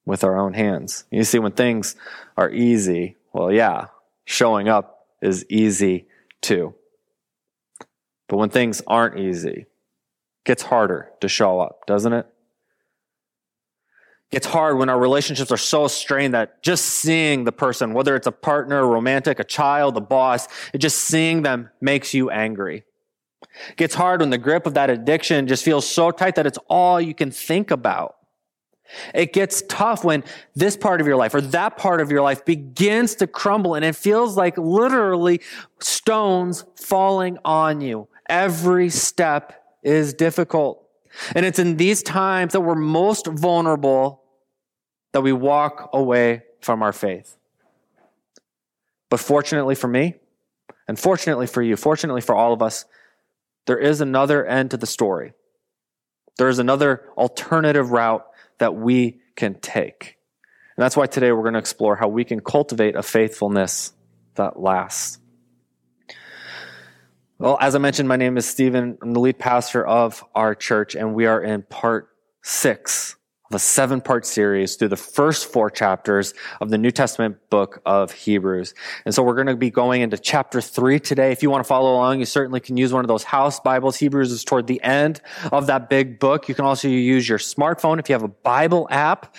with 0.08 0.24
our 0.24 0.38
own 0.38 0.54
hands. 0.54 1.04
You 1.10 1.22
see, 1.22 1.38
when 1.38 1.52
things 1.52 1.94
are 2.36 2.50
easy, 2.50 3.16
well, 3.34 3.52
yeah, 3.52 3.88
showing 4.24 4.66
up 4.66 5.06
is 5.20 5.44
easy 5.50 6.06
too. 6.40 6.74
But 8.26 8.38
when 8.38 8.48
things 8.48 8.80
aren't 8.86 9.18
easy, 9.18 9.66
it 9.66 9.68
gets 10.46 10.62
harder 10.62 11.10
to 11.20 11.28
show 11.28 11.60
up, 11.60 11.86
doesn't 11.86 12.14
it? 12.14 12.26
It's 14.30 14.46
hard 14.46 14.78
when 14.78 14.88
our 14.88 14.98
relationships 14.98 15.52
are 15.52 15.58
so 15.58 15.88
strained 15.88 16.32
that 16.32 16.62
just 16.62 16.86
seeing 16.86 17.44
the 17.44 17.52
person, 17.52 17.92
whether 17.92 18.16
it's 18.16 18.26
a 18.26 18.32
partner, 18.32 18.78
a 18.78 18.86
romantic, 18.86 19.38
a 19.38 19.44
child, 19.44 19.96
a 19.98 20.00
boss, 20.00 20.48
just 20.76 20.98
seeing 20.98 21.42
them 21.42 21.68
makes 21.82 22.14
you 22.14 22.30
angry. 22.30 22.84
It 23.70 23.76
gets 23.76 23.94
hard 23.94 24.20
when 24.20 24.30
the 24.30 24.38
grip 24.38 24.66
of 24.66 24.74
that 24.74 24.88
addiction 24.88 25.46
just 25.46 25.64
feels 25.64 25.86
so 25.86 26.10
tight 26.10 26.34
that 26.36 26.46
it's 26.46 26.58
all 26.68 26.98
you 26.98 27.14
can 27.14 27.30
think 27.30 27.70
about. 27.70 28.17
It 29.14 29.32
gets 29.32 29.62
tough 29.68 30.04
when 30.04 30.24
this 30.54 30.76
part 30.76 31.00
of 31.00 31.06
your 31.06 31.16
life 31.16 31.34
or 31.34 31.40
that 31.40 31.76
part 31.76 32.00
of 32.00 32.10
your 32.10 32.22
life 32.22 32.44
begins 32.44 33.14
to 33.16 33.26
crumble 33.26 33.74
and 33.74 33.84
it 33.84 33.96
feels 33.96 34.36
like 34.36 34.56
literally 34.56 35.40
stones 35.80 36.64
falling 36.76 37.38
on 37.44 37.80
you. 37.80 38.08
Every 38.28 38.88
step 38.88 39.62
is 39.82 40.14
difficult. 40.14 40.84
And 41.34 41.44
it's 41.44 41.58
in 41.58 41.76
these 41.76 42.02
times 42.02 42.52
that 42.52 42.60
we're 42.60 42.74
most 42.74 43.26
vulnerable 43.26 44.22
that 45.12 45.22
we 45.22 45.32
walk 45.32 45.90
away 45.92 46.42
from 46.60 46.82
our 46.82 46.92
faith. 46.92 47.36
But 49.10 49.20
fortunately 49.20 49.74
for 49.74 49.88
me, 49.88 50.14
and 50.86 50.98
fortunately 50.98 51.46
for 51.46 51.62
you, 51.62 51.76
fortunately 51.76 52.20
for 52.20 52.34
all 52.34 52.52
of 52.52 52.62
us, 52.62 52.84
there 53.66 53.78
is 53.78 54.00
another 54.00 54.44
end 54.46 54.70
to 54.70 54.76
the 54.76 54.86
story. 54.86 55.32
There 56.38 56.48
is 56.48 56.58
another 56.58 57.04
alternative 57.16 57.90
route 57.90 58.24
that 58.58 58.74
we 58.74 59.20
can 59.36 59.54
take. 59.54 60.16
And 60.76 60.82
that's 60.84 60.96
why 60.96 61.06
today 61.06 61.32
we're 61.32 61.42
going 61.42 61.54
to 61.54 61.58
explore 61.58 61.96
how 61.96 62.08
we 62.08 62.24
can 62.24 62.40
cultivate 62.40 62.94
a 62.94 63.02
faithfulness 63.02 63.92
that 64.34 64.60
lasts. 64.60 65.18
Well, 67.38 67.58
as 67.60 67.74
I 67.74 67.78
mentioned, 67.78 68.08
my 68.08 68.16
name 68.16 68.36
is 68.36 68.46
Stephen. 68.46 68.98
I'm 69.00 69.12
the 69.12 69.20
lead 69.20 69.38
pastor 69.38 69.86
of 69.86 70.24
our 70.34 70.54
church, 70.54 70.96
and 70.96 71.14
we 71.14 71.26
are 71.26 71.40
in 71.42 71.62
part 71.62 72.08
six 72.42 73.16
of 73.50 73.54
a 73.54 73.58
seven 73.58 74.00
part 74.00 74.26
series 74.26 74.76
through 74.76 74.88
the 74.88 74.96
first 74.96 75.50
four 75.50 75.70
chapters 75.70 76.34
of 76.60 76.70
the 76.70 76.78
New 76.78 76.90
Testament 76.90 77.38
book 77.50 77.80
of 77.86 78.12
Hebrews. 78.12 78.74
And 79.04 79.14
so 79.14 79.22
we're 79.22 79.34
going 79.34 79.46
to 79.46 79.56
be 79.56 79.70
going 79.70 80.02
into 80.02 80.18
chapter 80.18 80.60
three 80.60 81.00
today. 81.00 81.32
If 81.32 81.42
you 81.42 81.50
want 81.50 81.64
to 81.64 81.68
follow 81.68 81.94
along, 81.94 82.20
you 82.20 82.26
certainly 82.26 82.60
can 82.60 82.76
use 82.76 82.92
one 82.92 83.04
of 83.04 83.08
those 83.08 83.24
house 83.24 83.60
Bibles. 83.60 83.96
Hebrews 83.96 84.32
is 84.32 84.44
toward 84.44 84.66
the 84.66 84.82
end 84.82 85.20
of 85.50 85.66
that 85.68 85.88
big 85.88 86.18
book. 86.18 86.48
You 86.48 86.54
can 86.54 86.64
also 86.64 86.88
use 86.88 87.28
your 87.28 87.38
smartphone 87.38 87.98
if 87.98 88.08
you 88.08 88.14
have 88.14 88.22
a 88.22 88.28
Bible 88.28 88.86
app 88.90 89.34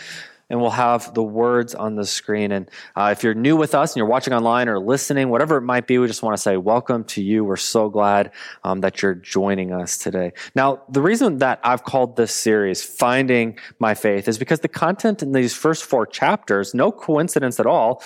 and 0.50 0.60
we'll 0.60 0.72
have 0.72 1.14
the 1.14 1.24
words 1.24 1.76
on 1.76 1.96
the 1.96 2.06
screen. 2.06 2.52
And 2.52 2.70
uh, 2.96 3.10
if 3.12 3.24
you're 3.24 3.34
new 3.34 3.56
with 3.56 3.76
us 3.76 3.92
and 3.92 3.98
you're 3.98 4.08
watching 4.08 4.34
online 4.34 4.68
or 4.68 4.80
listening, 4.80 5.30
whatever 5.30 5.58
it 5.58 5.62
might 5.62 5.88
be, 5.88 5.98
we 5.98 6.08
just 6.08 6.24
want 6.24 6.36
to 6.36 6.42
say 6.42 6.58
welcome 6.58 7.04
to 7.06 7.22
you. 7.22 7.44
We're 7.44 7.56
so 7.58 7.90
glad 7.90 8.32
um, 8.64 8.82
that 8.82 9.02
you're 9.02 9.16
joining 9.16 9.72
us 9.72 9.98
today. 9.98 10.34
Now, 10.56 10.82
the 10.90 11.02
reason 11.02 11.38
that 11.40 11.60
I've 11.64 11.84
called 11.84 12.16
this 12.16 12.34
series 12.34 12.84
Finding 12.84 13.60
My 13.80 13.94
Faith 13.94 14.28
is 14.28 14.38
because 14.38 14.62
the 14.62 14.68
content 14.68 15.22
in 15.22 15.32
these 15.32 15.56
first 15.56 15.84
four 15.84 16.06
chapters, 16.06 16.74
no 16.74 16.92
coincidence 16.92 17.60
at 17.60 17.66
all, 17.66 18.04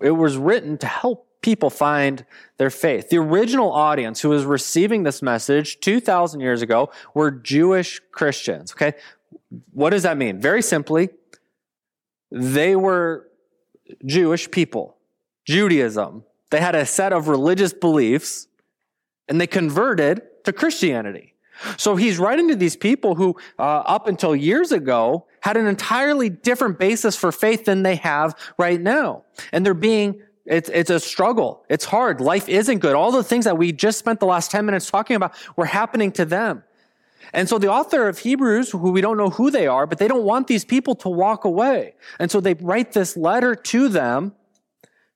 it 0.00 0.12
was 0.12 0.36
written 0.36 0.78
to 0.78 0.86
help 0.86 1.26
people 1.42 1.70
find 1.70 2.24
their 2.58 2.70
faith. 2.70 3.08
The 3.08 3.16
original 3.16 3.72
audience 3.72 4.20
who 4.20 4.28
was 4.28 4.44
receiving 4.44 5.04
this 5.04 5.22
message 5.22 5.80
2,000 5.80 6.40
years 6.40 6.62
ago 6.62 6.90
were 7.14 7.30
Jewish 7.30 8.00
Christians. 8.12 8.72
Okay. 8.72 8.94
What 9.72 9.90
does 9.90 10.02
that 10.02 10.16
mean? 10.16 10.40
Very 10.40 10.62
simply, 10.62 11.08
they 12.30 12.76
were 12.76 13.28
Jewish 14.04 14.50
people, 14.50 14.96
Judaism. 15.44 16.24
They 16.50 16.60
had 16.60 16.74
a 16.74 16.86
set 16.86 17.12
of 17.12 17.28
religious 17.28 17.72
beliefs 17.72 18.48
and 19.28 19.40
they 19.40 19.46
converted 19.46 20.22
to 20.44 20.52
Christianity. 20.52 21.34
So 21.76 21.96
he's 21.96 22.18
writing 22.18 22.48
to 22.48 22.56
these 22.56 22.76
people 22.76 23.14
who, 23.14 23.36
uh, 23.58 23.62
up 23.62 24.06
until 24.08 24.34
years 24.34 24.72
ago, 24.72 25.26
had 25.40 25.56
an 25.56 25.66
entirely 25.66 26.30
different 26.30 26.78
basis 26.78 27.16
for 27.16 27.32
faith 27.32 27.66
than 27.66 27.82
they 27.82 27.96
have 27.96 28.34
right 28.58 28.80
now. 28.80 29.24
And 29.52 29.64
they're 29.64 29.74
being, 29.74 30.22
it's, 30.46 30.70
it's 30.70 30.90
a 30.90 30.98
struggle. 30.98 31.64
It's 31.68 31.84
hard. 31.84 32.20
Life 32.20 32.48
isn't 32.48 32.78
good. 32.78 32.94
All 32.94 33.12
the 33.12 33.22
things 33.22 33.44
that 33.44 33.58
we 33.58 33.72
just 33.72 33.98
spent 33.98 34.20
the 34.20 34.26
last 34.26 34.50
10 34.50 34.64
minutes 34.64 34.90
talking 34.90 35.16
about 35.16 35.34
were 35.56 35.66
happening 35.66 36.12
to 36.12 36.24
them. 36.24 36.64
And 37.32 37.48
so 37.48 37.58
the 37.58 37.68
author 37.68 38.08
of 38.08 38.18
Hebrews, 38.18 38.70
who 38.70 38.90
we 38.90 39.00
don't 39.00 39.16
know 39.16 39.30
who 39.30 39.50
they 39.50 39.66
are, 39.66 39.86
but 39.86 39.98
they 39.98 40.08
don't 40.08 40.24
want 40.24 40.46
these 40.46 40.64
people 40.64 40.94
to 40.96 41.08
walk 41.08 41.44
away. 41.44 41.94
And 42.18 42.30
so 42.30 42.40
they 42.40 42.54
write 42.54 42.92
this 42.92 43.16
letter 43.16 43.54
to 43.54 43.88
them 43.88 44.34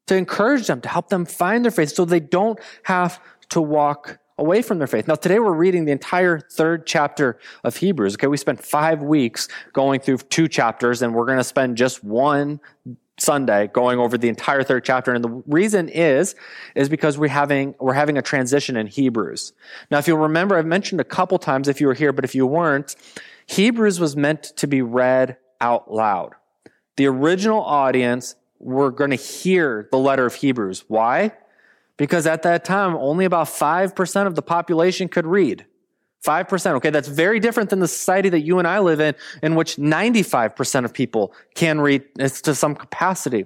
to 0.06 0.16
encourage 0.16 0.66
them, 0.66 0.80
to 0.82 0.88
help 0.88 1.08
them 1.08 1.24
find 1.24 1.64
their 1.64 1.72
faith 1.72 1.90
so 1.90 2.04
they 2.04 2.20
don't 2.20 2.58
have 2.84 3.20
to 3.50 3.60
walk 3.60 4.18
away 4.36 4.62
from 4.62 4.78
their 4.78 4.86
faith. 4.86 5.06
Now, 5.06 5.14
today 5.14 5.38
we're 5.38 5.52
reading 5.52 5.84
the 5.84 5.92
entire 5.92 6.40
third 6.40 6.86
chapter 6.86 7.38
of 7.62 7.76
Hebrews. 7.76 8.14
Okay, 8.14 8.26
we 8.26 8.36
spent 8.36 8.62
five 8.62 9.00
weeks 9.00 9.48
going 9.72 10.00
through 10.00 10.18
two 10.18 10.48
chapters, 10.48 11.02
and 11.02 11.14
we're 11.14 11.26
going 11.26 11.38
to 11.38 11.44
spend 11.44 11.76
just 11.76 12.02
one 12.02 12.60
Sunday 13.18 13.68
going 13.68 13.98
over 13.98 14.18
the 14.18 14.28
entire 14.28 14.62
third 14.62 14.84
chapter. 14.84 15.12
And 15.12 15.22
the 15.22 15.42
reason 15.46 15.88
is, 15.88 16.34
is 16.74 16.88
because 16.88 17.16
we're 17.16 17.28
having, 17.28 17.74
we're 17.78 17.94
having 17.94 18.18
a 18.18 18.22
transition 18.22 18.76
in 18.76 18.86
Hebrews. 18.86 19.52
Now, 19.90 19.98
if 19.98 20.08
you'll 20.08 20.18
remember, 20.18 20.56
I've 20.56 20.66
mentioned 20.66 21.00
a 21.00 21.04
couple 21.04 21.38
times 21.38 21.68
if 21.68 21.80
you 21.80 21.86
were 21.86 21.94
here, 21.94 22.12
but 22.12 22.24
if 22.24 22.34
you 22.34 22.46
weren't, 22.46 22.96
Hebrews 23.46 24.00
was 24.00 24.16
meant 24.16 24.42
to 24.56 24.66
be 24.66 24.82
read 24.82 25.36
out 25.60 25.92
loud. 25.92 26.34
The 26.96 27.06
original 27.06 27.62
audience 27.62 28.36
were 28.58 28.90
going 28.90 29.10
to 29.10 29.16
hear 29.16 29.88
the 29.90 29.98
letter 29.98 30.26
of 30.26 30.34
Hebrews. 30.34 30.84
Why? 30.88 31.32
Because 31.96 32.26
at 32.26 32.42
that 32.42 32.64
time, 32.64 32.96
only 32.96 33.24
about 33.24 33.46
5% 33.46 34.26
of 34.26 34.34
the 34.34 34.42
population 34.42 35.08
could 35.08 35.26
read. 35.26 35.66
5%. 36.24 36.74
Okay, 36.76 36.90
that's 36.90 37.08
very 37.08 37.38
different 37.38 37.70
than 37.70 37.80
the 37.80 37.88
society 37.88 38.30
that 38.30 38.40
you 38.40 38.58
and 38.58 38.66
I 38.66 38.78
live 38.78 39.00
in, 39.00 39.14
in 39.42 39.54
which 39.54 39.76
95% 39.76 40.84
of 40.84 40.94
people 40.94 41.34
can 41.54 41.80
read 41.80 42.02
eh, 42.18 42.28
to 42.28 42.54
some 42.54 42.74
capacity. 42.74 43.44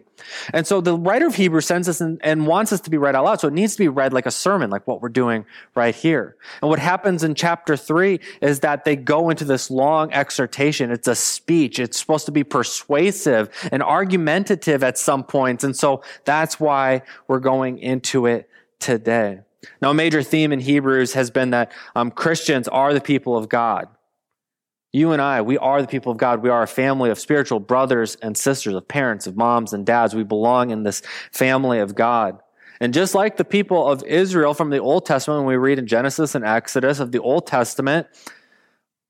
And 0.52 0.66
so 0.66 0.80
the 0.80 0.96
writer 0.96 1.26
of 1.26 1.34
Hebrews 1.34 1.66
sends 1.66 1.88
us 1.88 2.00
and, 2.00 2.20
and, 2.22 2.46
wants 2.46 2.72
us 2.72 2.80
to 2.82 2.90
be 2.90 2.96
read 2.96 3.16
out 3.16 3.24
loud. 3.24 3.40
So 3.40 3.48
it 3.48 3.54
needs 3.54 3.72
to 3.74 3.78
be 3.78 3.88
read 3.88 4.12
like 4.12 4.26
a 4.26 4.30
sermon, 4.30 4.70
like 4.70 4.86
what 4.86 5.02
we're 5.02 5.08
doing 5.08 5.44
right 5.74 5.94
here. 5.94 6.36
And 6.62 6.68
what 6.68 6.78
happens 6.78 7.24
in 7.24 7.34
chapter 7.34 7.76
three 7.76 8.20
is 8.40 8.60
that 8.60 8.84
they 8.84 8.96
go 8.96 9.28
into 9.28 9.44
this 9.44 9.70
long 9.70 10.12
exhortation. 10.12 10.90
It's 10.92 11.08
a 11.08 11.16
speech. 11.16 11.78
It's 11.80 11.98
supposed 11.98 12.26
to 12.26 12.32
be 12.32 12.44
persuasive 12.44 13.50
and 13.72 13.82
argumentative 13.82 14.84
at 14.84 14.98
some 14.98 15.24
points. 15.24 15.64
And 15.64 15.76
so 15.76 16.02
that's 16.24 16.60
why 16.60 17.02
we're 17.26 17.40
going 17.40 17.78
into 17.78 18.26
it 18.26 18.48
today. 18.78 19.40
Now, 19.82 19.90
a 19.90 19.94
major 19.94 20.22
theme 20.22 20.52
in 20.52 20.60
Hebrews 20.60 21.14
has 21.14 21.30
been 21.30 21.50
that 21.50 21.72
um, 21.96 22.10
Christians 22.10 22.68
are 22.68 22.94
the 22.94 23.00
people 23.00 23.36
of 23.36 23.48
God. 23.48 23.88
You 24.92 25.12
and 25.12 25.20
I, 25.20 25.42
we 25.42 25.58
are 25.58 25.82
the 25.82 25.88
people 25.88 26.12
of 26.12 26.18
God. 26.18 26.42
We 26.42 26.48
are 26.48 26.62
a 26.62 26.68
family 26.68 27.10
of 27.10 27.18
spiritual 27.18 27.60
brothers 27.60 28.16
and 28.16 28.36
sisters, 28.36 28.74
of 28.74 28.88
parents, 28.88 29.26
of 29.26 29.36
moms 29.36 29.72
and 29.72 29.84
dads. 29.84 30.14
We 30.14 30.22
belong 30.22 30.70
in 30.70 30.82
this 30.82 31.02
family 31.30 31.80
of 31.80 31.94
God. 31.94 32.40
And 32.80 32.94
just 32.94 33.14
like 33.14 33.36
the 33.36 33.44
people 33.44 33.88
of 33.88 34.02
Israel 34.04 34.54
from 34.54 34.70
the 34.70 34.78
Old 34.78 35.04
Testament, 35.04 35.40
when 35.40 35.48
we 35.48 35.56
read 35.56 35.78
in 35.78 35.86
Genesis 35.86 36.34
and 36.34 36.44
Exodus 36.44 37.00
of 37.00 37.12
the 37.12 37.18
Old 37.18 37.46
Testament, 37.46 38.06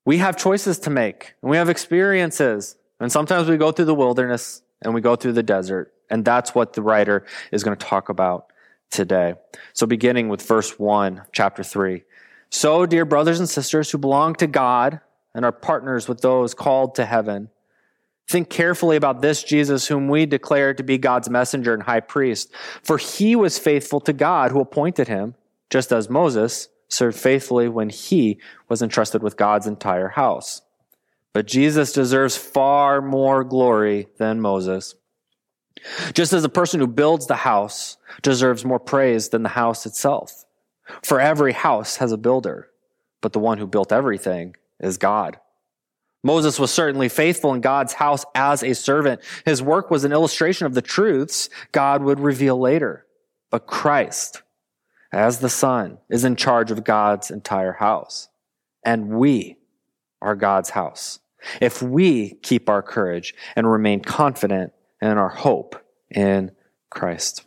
we 0.05 0.17
have 0.17 0.35
choices 0.35 0.79
to 0.79 0.89
make 0.89 1.35
and 1.41 1.51
we 1.51 1.57
have 1.57 1.69
experiences. 1.69 2.75
And 2.99 3.11
sometimes 3.11 3.47
we 3.47 3.57
go 3.57 3.71
through 3.71 3.85
the 3.85 3.95
wilderness 3.95 4.63
and 4.81 4.93
we 4.93 5.01
go 5.01 5.15
through 5.15 5.33
the 5.33 5.43
desert. 5.43 5.93
And 6.09 6.25
that's 6.25 6.55
what 6.55 6.73
the 6.73 6.81
writer 6.81 7.25
is 7.51 7.63
going 7.63 7.77
to 7.77 7.85
talk 7.85 8.09
about 8.09 8.51
today. 8.89 9.35
So 9.73 9.85
beginning 9.85 10.29
with 10.29 10.41
verse 10.41 10.77
1, 10.79 11.23
chapter 11.31 11.63
3. 11.63 12.03
So, 12.49 12.85
dear 12.85 13.05
brothers 13.05 13.39
and 13.39 13.47
sisters 13.47 13.91
who 13.91 13.97
belong 13.99 14.35
to 14.35 14.47
God 14.47 15.01
and 15.35 15.45
are 15.45 15.51
partners 15.51 16.07
with 16.07 16.21
those 16.21 16.53
called 16.55 16.95
to 16.95 17.05
heaven, 17.05 17.49
think 18.27 18.49
carefully 18.49 18.95
about 18.95 19.21
this 19.21 19.43
Jesus 19.43 19.87
whom 19.87 20.07
we 20.07 20.25
declare 20.25 20.73
to 20.73 20.83
be 20.83 20.97
God's 20.97 21.29
messenger 21.29 21.73
and 21.73 21.83
high 21.83 21.99
priest. 21.99 22.51
For 22.83 22.97
he 22.97 23.35
was 23.35 23.59
faithful 23.59 23.99
to 24.01 24.13
God 24.13 24.51
who 24.51 24.61
appointed 24.61 25.07
him, 25.07 25.35
just 25.69 25.91
as 25.91 26.09
Moses 26.09 26.69
served 26.87 27.17
faithfully 27.17 27.69
when 27.69 27.89
he 27.89 28.39
was 28.67 28.81
entrusted 28.81 29.21
with 29.21 29.37
God's 29.37 29.67
entire 29.67 30.09
house. 30.09 30.61
But 31.33 31.45
Jesus 31.45 31.93
deserves 31.93 32.35
far 32.35 33.01
more 33.01 33.43
glory 33.43 34.07
than 34.17 34.41
Moses. 34.41 34.95
Just 36.13 36.33
as 36.33 36.43
a 36.43 36.49
person 36.49 36.79
who 36.79 36.87
builds 36.87 37.27
the 37.27 37.35
house 37.35 37.97
deserves 38.21 38.65
more 38.65 38.79
praise 38.79 39.29
than 39.29 39.43
the 39.43 39.49
house 39.49 39.85
itself. 39.85 40.45
For 41.03 41.19
every 41.19 41.53
house 41.53 41.97
has 41.97 42.11
a 42.11 42.17
builder, 42.17 42.69
but 43.21 43.33
the 43.33 43.39
one 43.39 43.57
who 43.57 43.67
built 43.67 43.91
everything 43.91 44.55
is 44.79 44.97
God. 44.97 45.39
Moses 46.23 46.59
was 46.59 46.71
certainly 46.71 47.07
faithful 47.09 47.53
in 47.53 47.61
God's 47.61 47.93
house 47.93 48.25
as 48.35 48.63
a 48.63 48.73
servant. 48.75 49.21
His 49.45 49.61
work 49.61 49.89
was 49.89 50.03
an 50.03 50.11
illustration 50.11 50.65
of 50.65 50.73
the 50.73 50.81
truths 50.81 51.49
God 51.71 52.03
would 52.03 52.19
reveal 52.19 52.59
later. 52.59 53.05
But 53.51 53.67
Christ, 53.67 54.41
as 55.13 55.39
the 55.39 55.49
Son, 55.49 55.97
is 56.09 56.25
in 56.25 56.35
charge 56.35 56.71
of 56.71 56.83
God's 56.83 57.31
entire 57.31 57.73
house. 57.73 58.27
and 58.83 59.09
we 59.09 59.57
are 60.21 60.35
God's 60.35 60.71
house. 60.71 61.19
If 61.61 61.81
we 61.81 62.35
keep 62.35 62.69
our 62.69 62.81
courage 62.81 63.33
and 63.55 63.69
remain 63.69 64.01
confident 64.01 64.73
in 65.01 65.17
our 65.17 65.29
hope 65.29 65.75
in 66.09 66.51
Christ. 66.89 67.43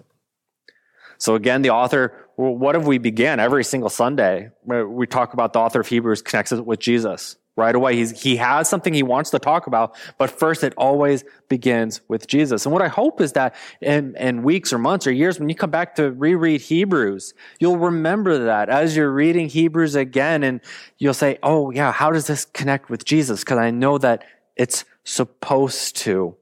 So 1.19 1.35
again, 1.35 1.63
the 1.63 1.71
author, 1.71 2.15
what 2.37 2.75
have 2.75 2.87
we 2.87 2.99
began 2.99 3.39
every 3.39 3.65
single 3.65 3.91
Sunday? 3.91 4.51
We 4.65 5.07
talk 5.07 5.35
about 5.35 5.53
the 5.53 5.61
author 5.61 5.81
of 5.81 5.87
Hebrews 5.87 6.23
connects 6.23 6.53
it 6.53 6.67
with 6.67 6.81
Jesus 6.81 7.37
right 7.55 7.75
away. 7.75 7.97
He's, 7.97 8.21
he 8.21 8.37
has 8.37 8.69
something 8.69 8.95
he 8.95 9.03
wants 9.03 9.31
to 9.31 9.39
talk 9.39 9.67
about, 9.67 9.95
but 10.17 10.31
first 10.31 10.65
it 10.65 10.73
always 10.77 11.23
begins 11.49 12.01
with 12.09 12.27
Jesus. 12.27 12.65
And 12.65 12.73
what 12.73 12.81
I 12.81 12.89
hope 12.89 13.21
is 13.21 13.33
that 13.33 13.55
in, 13.81 14.17
in 14.17 14.43
weeks 14.43 14.73
or 14.73 14.79
months 14.79 15.07
or 15.07 15.13
years, 15.13 15.39
when 15.39 15.49
you 15.49 15.55
come 15.55 15.71
back 15.71 15.95
to 15.97 16.13
reread 16.13 16.63
Hebrews, 16.63 17.35
you'll 17.61 17.77
remember 17.77 18.45
that 18.47 18.71
as 18.71 18.97
you're 18.97 19.13
reading 19.13 19.49
Hebrews 19.49 19.95
again 19.95 20.43
and 20.43 20.61
you'll 20.99 21.15
say, 21.15 21.39
Oh 21.43 21.71
yeah, 21.71 21.93
how 21.93 22.11
does 22.11 22.27
this 22.27 22.47
connect 22.47 22.89
with 22.89 23.05
Jesus? 23.05 23.45
Cause 23.45 23.59
I 23.59 23.71
know 23.71 23.99
that 23.99 24.25
it's 24.57 24.85
supposed 25.05 25.97
to. 25.99 26.35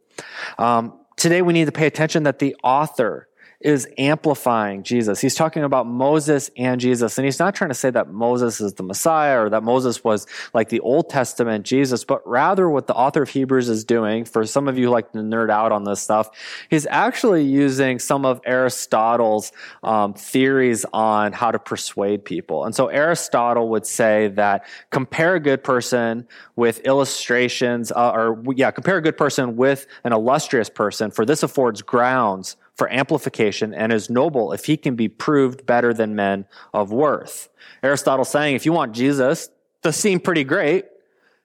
Um, 0.58 0.99
today 1.20 1.42
we 1.42 1.52
need 1.52 1.66
to 1.66 1.72
pay 1.72 1.86
attention 1.86 2.22
that 2.22 2.38
the 2.38 2.56
author 2.64 3.28
is 3.60 3.86
amplifying 3.98 4.82
Jesus. 4.82 5.20
He's 5.20 5.34
talking 5.34 5.64
about 5.64 5.86
Moses 5.86 6.50
and 6.56 6.80
Jesus. 6.80 7.18
And 7.18 7.26
he's 7.26 7.38
not 7.38 7.54
trying 7.54 7.68
to 7.68 7.74
say 7.74 7.90
that 7.90 8.10
Moses 8.10 8.60
is 8.60 8.72
the 8.74 8.82
Messiah 8.82 9.42
or 9.42 9.50
that 9.50 9.62
Moses 9.62 10.02
was 10.02 10.26
like 10.54 10.70
the 10.70 10.80
Old 10.80 11.10
Testament 11.10 11.66
Jesus, 11.66 12.04
but 12.04 12.26
rather 12.26 12.70
what 12.70 12.86
the 12.86 12.94
author 12.94 13.22
of 13.22 13.28
Hebrews 13.28 13.68
is 13.68 13.84
doing, 13.84 14.24
for 14.24 14.46
some 14.46 14.66
of 14.66 14.78
you 14.78 14.88
like 14.88 15.12
to 15.12 15.18
nerd 15.18 15.50
out 15.50 15.72
on 15.72 15.84
this 15.84 16.00
stuff, 16.00 16.30
he's 16.70 16.86
actually 16.86 17.44
using 17.44 17.98
some 17.98 18.24
of 18.24 18.40
Aristotle's 18.46 19.52
um, 19.82 20.14
theories 20.14 20.86
on 20.94 21.32
how 21.32 21.50
to 21.50 21.58
persuade 21.58 22.24
people. 22.24 22.64
And 22.64 22.74
so 22.74 22.86
Aristotle 22.88 23.68
would 23.70 23.84
say 23.84 24.28
that 24.28 24.64
compare 24.90 25.34
a 25.34 25.40
good 25.40 25.62
person 25.62 26.26
with 26.56 26.80
illustrations, 26.80 27.92
uh, 27.92 28.10
or 28.10 28.42
yeah, 28.54 28.70
compare 28.70 28.96
a 28.96 29.02
good 29.02 29.18
person 29.18 29.56
with 29.56 29.86
an 30.04 30.14
illustrious 30.14 30.70
person, 30.70 31.10
for 31.10 31.26
this 31.26 31.42
affords 31.42 31.82
grounds 31.82 32.56
for 32.80 32.90
amplification 32.90 33.74
and 33.74 33.92
is 33.92 34.08
noble 34.08 34.54
if 34.54 34.64
he 34.64 34.74
can 34.74 34.96
be 34.96 35.06
proved 35.06 35.66
better 35.66 35.92
than 35.92 36.14
men 36.14 36.46
of 36.72 36.90
worth. 36.90 37.50
Aristotle 37.82 38.24
saying 38.24 38.56
if 38.56 38.64
you 38.64 38.72
want 38.72 38.94
Jesus 38.94 39.50
to 39.82 39.92
seem 39.92 40.18
pretty 40.18 40.44
great, 40.44 40.86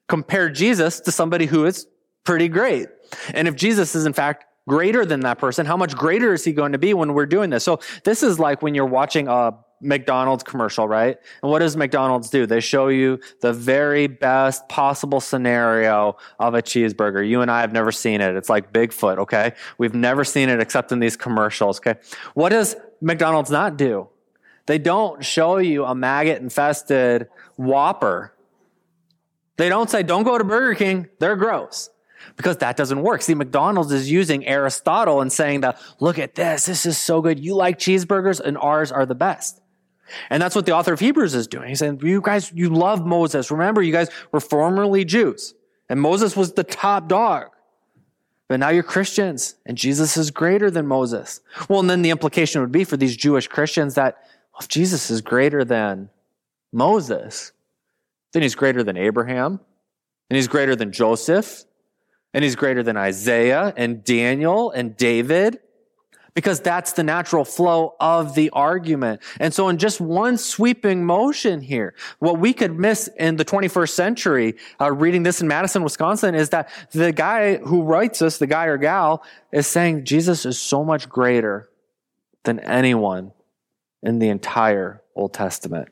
compare 0.08 0.48
Jesus 0.48 0.98
to 1.00 1.12
somebody 1.12 1.44
who 1.44 1.66
is 1.66 1.88
pretty 2.24 2.48
great. 2.48 2.88
And 3.34 3.46
if 3.48 3.54
Jesus 3.54 3.94
is 3.94 4.06
in 4.06 4.14
fact 4.14 4.46
greater 4.66 5.04
than 5.04 5.20
that 5.20 5.38
person, 5.38 5.66
how 5.66 5.76
much 5.76 5.94
greater 5.94 6.32
is 6.32 6.42
he 6.42 6.52
going 6.52 6.72
to 6.72 6.78
be 6.78 6.94
when 6.94 7.12
we're 7.12 7.26
doing 7.26 7.50
this? 7.50 7.64
So 7.64 7.80
this 8.04 8.22
is 8.22 8.38
like 8.38 8.62
when 8.62 8.74
you're 8.74 8.86
watching 8.86 9.28
a 9.28 9.52
McDonald's 9.80 10.42
commercial, 10.42 10.88
right? 10.88 11.18
And 11.42 11.50
what 11.50 11.58
does 11.58 11.76
McDonald's 11.76 12.30
do? 12.30 12.46
They 12.46 12.60
show 12.60 12.88
you 12.88 13.20
the 13.40 13.52
very 13.52 14.06
best 14.06 14.68
possible 14.68 15.20
scenario 15.20 16.16
of 16.38 16.54
a 16.54 16.62
cheeseburger. 16.62 17.26
You 17.26 17.42
and 17.42 17.50
I 17.50 17.60
have 17.60 17.72
never 17.72 17.92
seen 17.92 18.20
it. 18.20 18.36
It's 18.36 18.48
like 18.48 18.72
Bigfoot, 18.72 19.18
okay? 19.18 19.52
We've 19.78 19.94
never 19.94 20.24
seen 20.24 20.48
it 20.48 20.60
except 20.60 20.92
in 20.92 20.98
these 20.98 21.16
commercials, 21.16 21.78
okay? 21.78 22.00
What 22.34 22.50
does 22.50 22.76
McDonald's 23.00 23.50
not 23.50 23.76
do? 23.76 24.08
They 24.66 24.78
don't 24.78 25.24
show 25.24 25.58
you 25.58 25.84
a 25.84 25.94
maggot 25.94 26.42
infested 26.42 27.28
Whopper. 27.56 28.32
They 29.56 29.68
don't 29.68 29.88
say, 29.88 30.02
don't 30.02 30.24
go 30.24 30.38
to 30.38 30.44
Burger 30.44 30.74
King. 30.74 31.08
They're 31.18 31.36
gross 31.36 31.88
because 32.36 32.58
that 32.58 32.76
doesn't 32.76 33.02
work. 33.02 33.22
See, 33.22 33.34
McDonald's 33.34 33.92
is 33.92 34.10
using 34.10 34.46
Aristotle 34.46 35.20
and 35.20 35.32
saying 35.32 35.60
that, 35.60 35.80
look 36.00 36.18
at 36.18 36.34
this. 36.34 36.66
This 36.66 36.84
is 36.84 36.98
so 36.98 37.22
good. 37.22 37.38
You 37.38 37.54
like 37.54 37.78
cheeseburgers 37.78 38.40
and 38.40 38.58
ours 38.58 38.90
are 38.90 39.06
the 39.06 39.14
best. 39.14 39.60
And 40.30 40.42
that's 40.42 40.54
what 40.54 40.66
the 40.66 40.72
author 40.72 40.92
of 40.92 41.00
Hebrews 41.00 41.34
is 41.34 41.46
doing. 41.46 41.68
He's 41.68 41.78
saying, 41.78 42.00
you 42.02 42.20
guys, 42.20 42.52
you 42.54 42.68
love 42.68 43.04
Moses. 43.04 43.50
Remember, 43.50 43.82
you 43.82 43.92
guys 43.92 44.08
were 44.32 44.40
formerly 44.40 45.04
Jews 45.04 45.54
and 45.88 46.00
Moses 46.00 46.36
was 46.36 46.52
the 46.52 46.64
top 46.64 47.08
dog. 47.08 47.48
But 48.48 48.60
now 48.60 48.68
you're 48.68 48.84
Christians 48.84 49.56
and 49.66 49.76
Jesus 49.76 50.16
is 50.16 50.30
greater 50.30 50.70
than 50.70 50.86
Moses. 50.86 51.40
Well, 51.68 51.80
and 51.80 51.90
then 51.90 52.02
the 52.02 52.10
implication 52.10 52.60
would 52.60 52.72
be 52.72 52.84
for 52.84 52.96
these 52.96 53.16
Jewish 53.16 53.48
Christians 53.48 53.94
that 53.94 54.18
well, 54.52 54.60
if 54.60 54.68
Jesus 54.68 55.10
is 55.10 55.20
greater 55.20 55.64
than 55.64 56.08
Moses, 56.72 57.52
then 58.32 58.42
he's 58.42 58.54
greater 58.54 58.82
than 58.82 58.96
Abraham 58.96 59.60
and 60.30 60.36
he's 60.36 60.48
greater 60.48 60.76
than 60.76 60.92
Joseph 60.92 61.64
and 62.32 62.44
he's 62.44 62.54
greater 62.54 62.82
than 62.82 62.96
Isaiah 62.96 63.72
and 63.76 64.04
Daniel 64.04 64.70
and 64.70 64.96
David 64.96 65.58
because 66.36 66.60
that's 66.60 66.92
the 66.92 67.02
natural 67.02 67.46
flow 67.46 67.96
of 67.98 68.34
the 68.34 68.50
argument. 68.50 69.22
And 69.40 69.54
so 69.54 69.70
in 69.70 69.78
just 69.78 70.02
one 70.02 70.36
sweeping 70.36 71.02
motion 71.02 71.62
here, 71.62 71.94
what 72.18 72.38
we 72.38 72.52
could 72.52 72.78
miss 72.78 73.08
in 73.16 73.36
the 73.36 73.44
21st 73.44 73.88
century, 73.88 74.56
uh, 74.78 74.92
reading 74.92 75.22
this 75.22 75.40
in 75.40 75.48
Madison, 75.48 75.82
Wisconsin, 75.82 76.34
is 76.34 76.50
that 76.50 76.68
the 76.92 77.10
guy 77.10 77.56
who 77.56 77.82
writes 77.82 78.18
this, 78.18 78.36
the 78.36 78.46
guy 78.46 78.66
or 78.66 78.76
gal, 78.76 79.24
is 79.50 79.66
saying 79.66 80.04
Jesus 80.04 80.44
is 80.44 80.58
so 80.58 80.84
much 80.84 81.08
greater 81.08 81.70
than 82.44 82.60
anyone 82.60 83.32
in 84.02 84.18
the 84.18 84.28
entire 84.28 85.02
Old 85.14 85.32
Testament. 85.32 85.88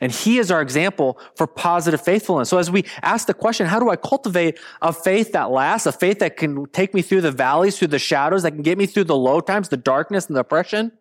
And 0.00 0.12
he 0.12 0.38
is 0.38 0.50
our 0.50 0.62
example 0.62 1.18
for 1.34 1.46
positive 1.46 2.00
faithfulness. 2.00 2.48
So 2.48 2.58
as 2.58 2.70
we 2.70 2.84
ask 3.02 3.26
the 3.26 3.34
question, 3.34 3.66
how 3.66 3.80
do 3.80 3.90
I 3.90 3.96
cultivate 3.96 4.58
a 4.80 4.92
faith 4.92 5.32
that 5.32 5.50
lasts, 5.50 5.86
a 5.86 5.92
faith 5.92 6.20
that 6.20 6.36
can 6.36 6.66
take 6.66 6.94
me 6.94 7.02
through 7.02 7.22
the 7.22 7.32
valleys, 7.32 7.78
through 7.78 7.88
the 7.88 7.98
shadows, 7.98 8.42
that 8.44 8.52
can 8.52 8.62
get 8.62 8.78
me 8.78 8.86
through 8.86 9.04
the 9.04 9.16
low 9.16 9.40
times, 9.40 9.68
the 9.68 9.76
darkness 9.76 10.26
and 10.26 10.36
the 10.36 10.40
oppression? 10.40 10.92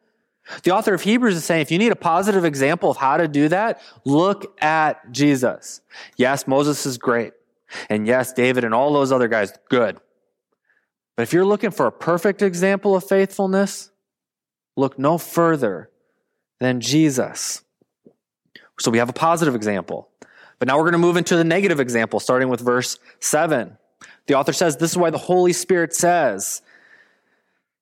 The 0.64 0.72
author 0.72 0.94
of 0.94 1.02
Hebrews 1.02 1.36
is 1.36 1.44
saying, 1.44 1.62
if 1.62 1.72
you 1.72 1.78
need 1.78 1.92
a 1.92 1.96
positive 1.96 2.46
example 2.46 2.90
of 2.90 2.98
how 2.98 3.18
to 3.18 3.28
do 3.28 3.50
that, 3.50 3.82
look 4.06 4.56
at 4.64 5.12
Jesus. 5.12 5.82
Yes, 6.16 6.48
Moses 6.48 6.86
is 6.86 6.98
great. 6.98 7.34
And 7.90 8.08
yes, 8.08 8.32
David 8.32 8.64
and 8.64 8.74
all 8.74 8.94
those 8.94 9.12
other 9.12 9.28
guys, 9.28 9.54
good. 9.70 10.00
But 11.18 11.24
if 11.24 11.34
you're 11.34 11.46
looking 11.46 11.72
for 11.72 11.86
a 11.86 11.92
perfect 11.92 12.42
example 12.42 12.96
of 12.96 13.04
faithfulness, 13.04 13.92
look 14.78 14.98
no 14.98 15.18
further 15.18 15.90
than 16.60 16.80
Jesus. 16.80 17.64
So 18.80 18.92
we 18.92 18.98
have 18.98 19.10
a 19.10 19.13
positive 19.13 19.56
example. 19.56 20.10
But 20.60 20.68
now 20.68 20.78
we're 20.78 20.84
going 20.84 20.94
to 20.94 21.00
move 21.00 21.18
into 21.18 21.36
the 21.36 21.44
negative 21.44 21.80
example, 21.80 22.20
starting 22.20 22.50
with 22.50 22.62
verse 22.62 23.00
7. 23.20 23.78
The 24.28 24.34
author 24.34 24.54
says, 24.54 24.78
This 24.78 24.92
is 24.92 24.98
why 24.98 25.10
the 25.10 25.18
Holy 25.18 25.54
Spirit 25.54 25.94
says, 25.94 26.62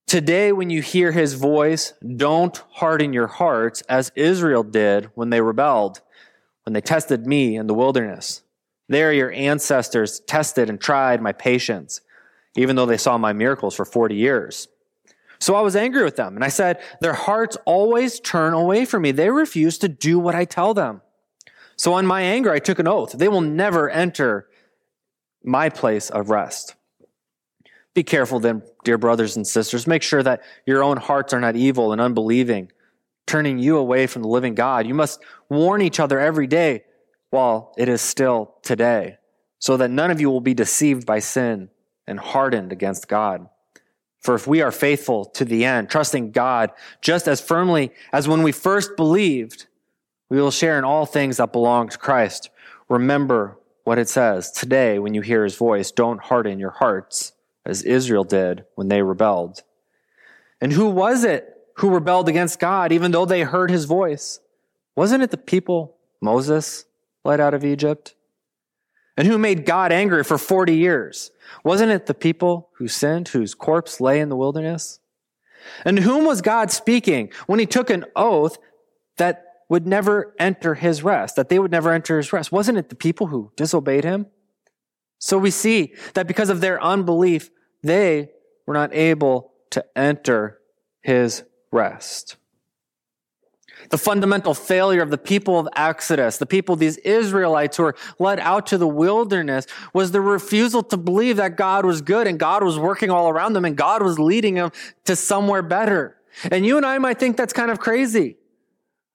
Today, 0.08 0.51
when 0.51 0.69
you 0.69 0.81
hear 0.81 1.12
his 1.12 1.34
voice, 1.34 1.93
don't 2.15 2.55
harden 2.71 3.12
your 3.12 3.27
hearts 3.27 3.81
as 3.84 4.12
Israel 4.15 4.63
did 4.63 5.10
when 5.15 5.31
they 5.31 5.41
rebelled, 5.41 6.01
when 6.63 6.73
they 6.73 6.81
tested 6.81 7.25
me 7.25 7.55
in 7.55 7.67
the 7.67 7.73
wilderness. 7.73 8.43
There, 8.88 9.12
your 9.12 9.31
ancestors 9.31 10.19
tested 10.21 10.69
and 10.69 10.79
tried 10.79 11.21
my 11.21 11.31
patience, 11.31 12.01
even 12.55 12.75
though 12.75 12.86
they 12.86 12.97
saw 12.97 13.17
my 13.17 13.34
miracles 13.34 13.73
for 13.73 13.84
40 13.84 14.15
years. 14.15 14.67
So 15.39 15.55
I 15.55 15.61
was 15.61 15.75
angry 15.75 16.03
with 16.03 16.15
them. 16.15 16.35
And 16.35 16.43
I 16.43 16.49
said, 16.49 16.81
Their 17.01 17.13
hearts 17.13 17.57
always 17.65 18.19
turn 18.19 18.53
away 18.53 18.85
from 18.85 19.03
me. 19.03 19.11
They 19.11 19.29
refuse 19.29 19.77
to 19.79 19.87
do 19.87 20.19
what 20.19 20.35
I 20.35 20.45
tell 20.45 20.73
them. 20.73 21.01
So 21.77 21.97
in 21.97 22.05
my 22.05 22.21
anger, 22.21 22.51
I 22.51 22.59
took 22.59 22.79
an 22.79 22.87
oath. 22.87 23.11
They 23.11 23.27
will 23.27 23.41
never 23.41 23.89
enter 23.89 24.47
my 25.43 25.69
place 25.69 26.09
of 26.09 26.29
rest. 26.29 26.75
Be 27.93 28.03
careful 28.03 28.39
then, 28.39 28.61
dear 28.83 28.97
brothers 28.97 29.35
and 29.37 29.47
sisters. 29.47 29.87
Make 29.87 30.03
sure 30.03 30.23
that 30.23 30.43
your 30.65 30.83
own 30.83 30.97
hearts 30.97 31.33
are 31.33 31.39
not 31.39 31.55
evil 31.55 31.91
and 31.91 32.01
unbelieving, 32.01 32.71
turning 33.25 33.57
you 33.57 33.77
away 33.77 34.05
from 34.07 34.21
the 34.21 34.27
living 34.27 34.53
God. 34.53 34.85
You 34.85 34.93
must 34.93 35.21
warn 35.49 35.81
each 35.81 35.99
other 35.99 36.19
every 36.19 36.47
day 36.47 36.83
while 37.29 37.73
it 37.77 37.87
is 37.87 38.01
still 38.01 38.55
today, 38.63 39.17
so 39.59 39.77
that 39.77 39.91
none 39.91 40.11
of 40.11 40.19
you 40.19 40.29
will 40.29 40.41
be 40.41 40.53
deceived 40.53 41.05
by 41.05 41.19
sin 41.19 41.69
and 42.05 42.19
hardened 42.19 42.71
against 42.71 43.07
God. 43.07 43.47
For 44.25 44.33
if 44.33 44.47
we 44.47 44.63
are 44.63 44.71
faithful 44.71 45.25
to 45.25 45.45
the 45.45 45.65
end, 45.65 45.88
trusting 45.88 46.31
God 46.31 46.71
just 46.99 47.27
as 47.27 47.39
firmly 47.39 47.91
as 48.11 48.27
when 48.27 48.41
we 48.41 48.51
first 48.51 48.95
believed, 48.97 49.67
we 50.29 50.41
will 50.41 50.49
share 50.49 50.79
in 50.79 50.83
all 50.83 51.05
things 51.05 51.38
that 51.38 51.51
belong 51.51 51.89
to 51.89 51.97
Christ. 51.99 52.49
Remember 52.89 53.59
what 53.83 53.99
it 53.99 54.09
says 54.09 54.51
today 54.51 54.97
when 54.97 55.13
you 55.13 55.21
hear 55.21 55.43
his 55.43 55.55
voice, 55.55 55.91
don't 55.91 56.19
harden 56.19 56.57
your 56.57 56.71
hearts 56.71 57.33
as 57.67 57.83
Israel 57.83 58.23
did 58.23 58.65
when 58.73 58.88
they 58.88 59.03
rebelled. 59.03 59.61
And 60.59 60.73
who 60.73 60.89
was 60.89 61.23
it 61.23 61.47
who 61.75 61.91
rebelled 61.91 62.27
against 62.27 62.59
God 62.59 62.91
even 62.91 63.11
though 63.11 63.25
they 63.25 63.41
heard 63.41 63.69
his 63.69 63.85
voice? 63.85 64.39
Wasn't 64.95 65.21
it 65.21 65.29
the 65.29 65.38
people 65.38 65.97
Moses 66.19 66.85
led 67.23 67.39
out 67.39 67.53
of 67.53 67.63
Egypt? 67.63 68.15
And 69.17 69.28
who 69.28 69.38
made 69.38 69.65
God 69.65 69.91
angry 69.91 70.23
for 70.23 70.38
40 70.38 70.75
years? 70.75 71.32
Wasn't 71.63 71.91
it 71.91 72.06
the 72.06 72.13
people 72.13 72.69
who 72.73 72.88
sinned, 72.88 73.30
whose 73.30 73.54
corpse 73.54 74.01
lay 74.01 74.19
in 74.19 74.30
the 74.30 74.36
wilderness? 74.36 74.99
And 75.84 75.99
whom 75.99 76.25
was 76.25 76.41
God 76.41 76.71
speaking 76.71 77.32
when 77.47 77.60
he 77.60 77.65
took 77.65 77.89
an 77.89 78.06
oath 78.15 78.58
that 79.17 79.43
would 79.69 79.88
never 79.88 80.36
enter 80.38 80.75
his 80.75 81.01
rest, 81.01 81.36
that 81.38 81.49
they 81.49 81.60
would 81.60 81.71
never 81.71 81.91
enter 81.91 82.17
his 82.17 82.32
rest? 82.34 82.51
Wasn't 82.51 82.78
it 82.78 82.89
the 82.89 82.95
people 82.95 83.28
who 83.28 83.51
disobeyed 83.56 84.04
him? 84.04 84.28
So 85.17 85.38
we 85.38 85.49
see 85.49 85.93
that 86.13 86.28
because 86.28 86.49
of 86.49 86.62
their 86.62 86.82
unbelief, 86.84 87.49
they 87.82 88.30
were 88.67 88.73
not 88.73 88.93
able 88.93 89.54
to 89.71 89.84
enter 89.97 90.60
his 91.01 91.43
rest. 91.71 92.36
The 93.89 93.97
fundamental 93.97 94.53
failure 94.53 95.01
of 95.01 95.09
the 95.09 95.17
people 95.17 95.59
of 95.59 95.67
Exodus, 95.75 96.38
the 96.38 96.45
people, 96.45 96.75
these 96.75 96.97
Israelites 96.97 97.77
who 97.77 97.83
were 97.83 97.95
led 98.19 98.39
out 98.39 98.67
to 98.67 98.77
the 98.77 98.88
wilderness, 98.88 99.67
was 99.93 100.11
the 100.11 100.21
refusal 100.21 100.83
to 100.83 100.97
believe 100.97 101.38
that 101.38 101.55
God 101.55 101.85
was 101.85 102.01
good 102.01 102.27
and 102.27 102.39
God 102.39 102.63
was 102.63 102.79
working 102.79 103.09
all 103.09 103.29
around 103.29 103.53
them 103.53 103.65
and 103.65 103.75
God 103.75 104.01
was 104.01 104.17
leading 104.19 104.55
them 104.55 104.71
to 105.05 105.15
somewhere 105.15 105.61
better. 105.61 106.17
And 106.51 106.65
you 106.65 106.77
and 106.77 106.85
I 106.85 106.97
might 106.97 107.19
think 107.19 107.38
that's 107.38 107.53
kind 107.53 107.71
of 107.71 107.79
crazy 107.79 108.38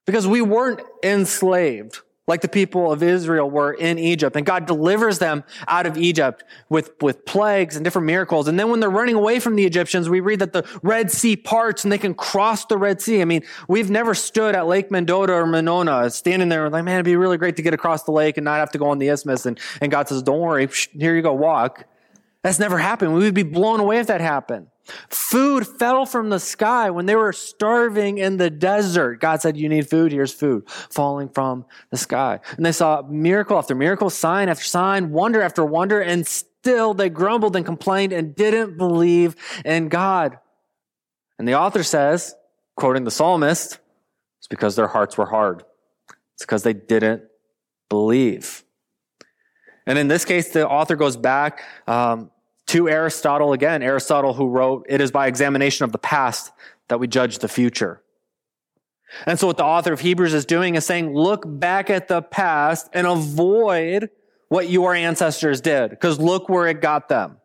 because 0.06 0.26
we 0.26 0.40
weren't 0.40 0.80
enslaved 1.02 2.00
like 2.30 2.40
the 2.42 2.48
people 2.48 2.92
of 2.92 3.02
Israel 3.02 3.50
were 3.50 3.72
in 3.72 3.98
Egypt. 3.98 4.36
And 4.36 4.46
God 4.46 4.64
delivers 4.64 5.18
them 5.18 5.42
out 5.66 5.84
of 5.84 5.98
Egypt 5.98 6.44
with, 6.68 6.92
with 7.02 7.26
plagues 7.26 7.74
and 7.74 7.84
different 7.84 8.06
miracles. 8.06 8.46
And 8.46 8.58
then 8.58 8.70
when 8.70 8.78
they're 8.78 8.88
running 8.88 9.16
away 9.16 9.40
from 9.40 9.56
the 9.56 9.66
Egyptians, 9.66 10.08
we 10.08 10.20
read 10.20 10.38
that 10.38 10.52
the 10.52 10.64
Red 10.84 11.10
Sea 11.10 11.36
parts 11.36 11.82
and 11.84 11.90
they 11.90 11.98
can 11.98 12.14
cross 12.14 12.64
the 12.66 12.78
Red 12.78 13.02
Sea. 13.02 13.20
I 13.20 13.24
mean, 13.24 13.42
we've 13.66 13.90
never 13.90 14.14
stood 14.14 14.54
at 14.54 14.68
Lake 14.68 14.92
Mendota 14.92 15.32
or 15.34 15.44
Monona 15.44 16.08
standing 16.08 16.48
there 16.48 16.70
like, 16.70 16.84
man, 16.84 16.94
it'd 16.94 17.04
be 17.04 17.16
really 17.16 17.36
great 17.36 17.56
to 17.56 17.62
get 17.62 17.74
across 17.74 18.04
the 18.04 18.12
lake 18.12 18.36
and 18.36 18.44
not 18.44 18.60
have 18.60 18.70
to 18.70 18.78
go 18.78 18.88
on 18.88 18.98
the 18.98 19.08
isthmus. 19.08 19.44
And, 19.44 19.58
and 19.80 19.90
God 19.90 20.08
says, 20.08 20.22
don't 20.22 20.38
worry, 20.38 20.68
here 20.96 21.16
you 21.16 21.22
go, 21.22 21.32
walk. 21.32 21.84
That's 22.42 22.60
never 22.60 22.78
happened. 22.78 23.12
We 23.12 23.24
would 23.24 23.34
be 23.34 23.42
blown 23.42 23.80
away 23.80 23.98
if 23.98 24.06
that 24.06 24.20
happened. 24.20 24.68
Food 25.08 25.66
fell 25.66 26.06
from 26.06 26.30
the 26.30 26.40
sky 26.40 26.90
when 26.90 27.06
they 27.06 27.16
were 27.16 27.32
starving 27.32 28.18
in 28.18 28.36
the 28.36 28.50
desert. 28.50 29.20
God 29.20 29.40
said, 29.40 29.56
You 29.56 29.68
need 29.68 29.88
food. 29.88 30.12
Here's 30.12 30.32
food 30.32 30.68
falling 30.68 31.28
from 31.28 31.64
the 31.90 31.96
sky. 31.96 32.40
And 32.56 32.64
they 32.64 32.72
saw 32.72 33.02
miracle 33.02 33.58
after 33.58 33.74
miracle, 33.74 34.10
sign 34.10 34.48
after 34.48 34.64
sign, 34.64 35.10
wonder 35.10 35.42
after 35.42 35.64
wonder, 35.64 36.00
and 36.00 36.26
still 36.26 36.94
they 36.94 37.08
grumbled 37.08 37.56
and 37.56 37.64
complained 37.64 38.12
and 38.12 38.34
didn't 38.34 38.76
believe 38.76 39.36
in 39.64 39.88
God. 39.88 40.38
And 41.38 41.48
the 41.48 41.54
author 41.54 41.82
says, 41.82 42.34
quoting 42.76 43.04
the 43.04 43.10
psalmist, 43.10 43.78
it's 44.38 44.48
because 44.48 44.76
their 44.76 44.88
hearts 44.88 45.16
were 45.16 45.26
hard. 45.26 45.64
It's 46.34 46.44
because 46.44 46.62
they 46.62 46.74
didn't 46.74 47.22
believe. 47.88 48.64
And 49.86 49.98
in 49.98 50.08
this 50.08 50.24
case, 50.24 50.50
the 50.50 50.68
author 50.68 50.96
goes 50.96 51.16
back 51.16 51.62
um, 51.86 52.30
to 52.70 52.88
Aristotle 52.88 53.52
again. 53.52 53.82
Aristotle, 53.82 54.32
who 54.32 54.48
wrote, 54.48 54.86
It 54.88 55.00
is 55.00 55.10
by 55.10 55.26
examination 55.26 55.84
of 55.84 55.90
the 55.90 55.98
past 55.98 56.52
that 56.88 57.00
we 57.00 57.08
judge 57.08 57.38
the 57.38 57.48
future. 57.48 58.00
And 59.26 59.40
so, 59.40 59.48
what 59.48 59.56
the 59.56 59.64
author 59.64 59.92
of 59.92 59.98
Hebrews 59.98 60.32
is 60.34 60.46
doing 60.46 60.76
is 60.76 60.86
saying, 60.86 61.12
Look 61.12 61.42
back 61.44 61.90
at 61.90 62.06
the 62.06 62.22
past 62.22 62.88
and 62.92 63.08
avoid 63.08 64.10
what 64.48 64.68
your 64.68 64.94
ancestors 64.94 65.60
did, 65.60 65.90
because 65.90 66.20
look 66.20 66.48
where 66.48 66.68
it 66.68 66.80
got 66.80 67.08
them. 67.08 67.38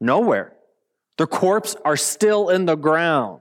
Nowhere. 0.00 0.54
Their 1.18 1.26
corpse 1.26 1.76
are 1.84 1.96
still 1.96 2.48
in 2.48 2.64
the 2.64 2.74
ground. 2.74 3.40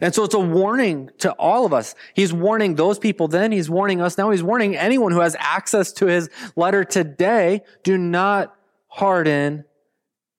And 0.00 0.14
so 0.14 0.24
it's 0.24 0.34
a 0.34 0.40
warning 0.40 1.10
to 1.18 1.32
all 1.32 1.66
of 1.66 1.74
us. 1.74 1.94
He's 2.14 2.32
warning 2.32 2.74
those 2.74 2.98
people 2.98 3.28
then. 3.28 3.52
He's 3.52 3.70
warning 3.70 4.00
us 4.00 4.18
now. 4.18 4.30
He's 4.30 4.42
warning 4.42 4.76
anyone 4.76 5.12
who 5.12 5.20
has 5.20 5.36
access 5.38 5.92
to 5.92 6.06
his 6.06 6.28
letter 6.56 6.84
today. 6.84 7.62
Do 7.84 7.96
not 7.96 8.56
harden 8.88 9.64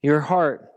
your 0.02 0.22
heart. 0.22 0.70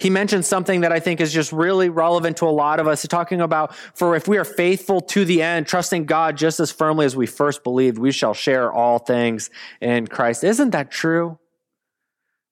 He 0.00 0.10
mentions 0.10 0.46
something 0.46 0.80
that 0.80 0.92
I 0.92 0.98
think 0.98 1.20
is 1.20 1.32
just 1.32 1.52
really 1.52 1.88
relevant 1.88 2.38
to 2.38 2.46
a 2.46 2.50
lot 2.50 2.80
of 2.80 2.88
us. 2.88 3.06
Talking 3.06 3.40
about, 3.40 3.74
for 3.94 4.16
if 4.16 4.26
we 4.26 4.38
are 4.38 4.44
faithful 4.44 5.00
to 5.02 5.24
the 5.24 5.42
end, 5.42 5.66
trusting 5.66 6.06
God 6.06 6.36
just 6.36 6.58
as 6.58 6.72
firmly 6.72 7.06
as 7.06 7.14
we 7.14 7.26
first 7.26 7.62
believed, 7.62 7.98
we 7.98 8.10
shall 8.10 8.34
share 8.34 8.72
all 8.72 8.98
things 8.98 9.50
in 9.80 10.06
Christ. 10.06 10.42
Isn't 10.42 10.70
that 10.70 10.90
true? 10.90 11.38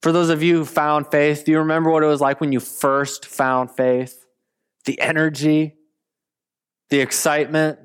For 0.03 0.13
those 0.13 0.29
of 0.29 0.43
you 0.43 0.59
who 0.59 0.65
found 0.65 1.11
faith, 1.11 1.45
do 1.45 1.53
you 1.53 1.59
remember 1.59 1.91
what 1.91 2.03
it 2.03 2.07
was 2.07 2.21
like 2.21 2.41
when 2.41 2.53
you 2.53 2.61
first 2.61 3.27
found 3.27 3.71
faith? 3.71 4.27
the 4.87 4.99
energy, 5.01 5.75
the 6.89 7.01
excitement, 7.01 7.79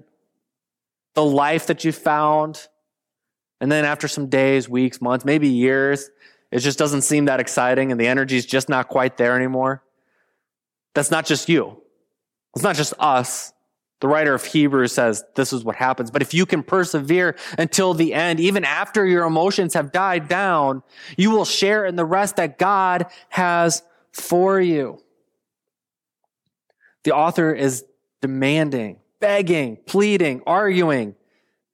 the 1.16 1.26
life 1.26 1.68
that 1.68 1.84
you 1.84 1.92
found. 1.92 2.68
And 3.60 3.72
then 3.72 3.84
after 3.84 4.08
some 4.08 4.28
days, 4.28 4.70
weeks, 4.70 5.02
months, 5.02 5.26
maybe 5.26 5.50
years, 5.50 6.10
it 6.52 6.60
just 6.60 6.78
doesn't 6.78 7.04
seem 7.04 7.26
that 7.26 7.40
exciting 7.40 7.92
and 7.92 8.00
the 8.00 8.08
energy 8.08 8.38
is 8.38 8.46
just 8.46 8.70
not 8.70 8.90
quite 8.90 9.18
there 9.18 9.36
anymore. 9.36 9.84
That's 10.94 11.12
not 11.12 11.26
just 11.26 11.48
you. 11.48 11.82
It's 12.56 12.64
not 12.64 12.76
just 12.76 12.94
us. 13.00 13.54
The 14.02 14.08
writer 14.08 14.34
of 14.34 14.44
Hebrews 14.44 14.92
says 14.92 15.24
this 15.36 15.54
is 15.54 15.64
what 15.64 15.76
happens. 15.76 16.12
But 16.12 16.22
if 16.22 16.34
you 16.34 16.46
can 16.46 16.64
persevere 16.64 17.36
until 17.58 17.94
the 17.94 18.14
end, 18.14 18.40
even 18.40 18.66
after 18.66 19.06
your 19.06 19.26
emotions 19.26 19.76
have 19.76 19.92
died 19.92 20.28
down, 20.28 20.84
you 21.18 21.32
will 21.32 21.46
share 21.46 21.86
in 21.86 21.96
the 21.96 22.06
rest 22.06 22.36
that 22.36 22.58
God 22.58 23.06
has 23.30 23.84
for 24.12 24.60
you. 24.60 25.00
The 27.04 27.14
author 27.14 27.54
is 27.54 27.86
demanding, 28.22 29.00
begging, 29.20 29.78
pleading, 29.86 30.42
arguing, 30.46 31.16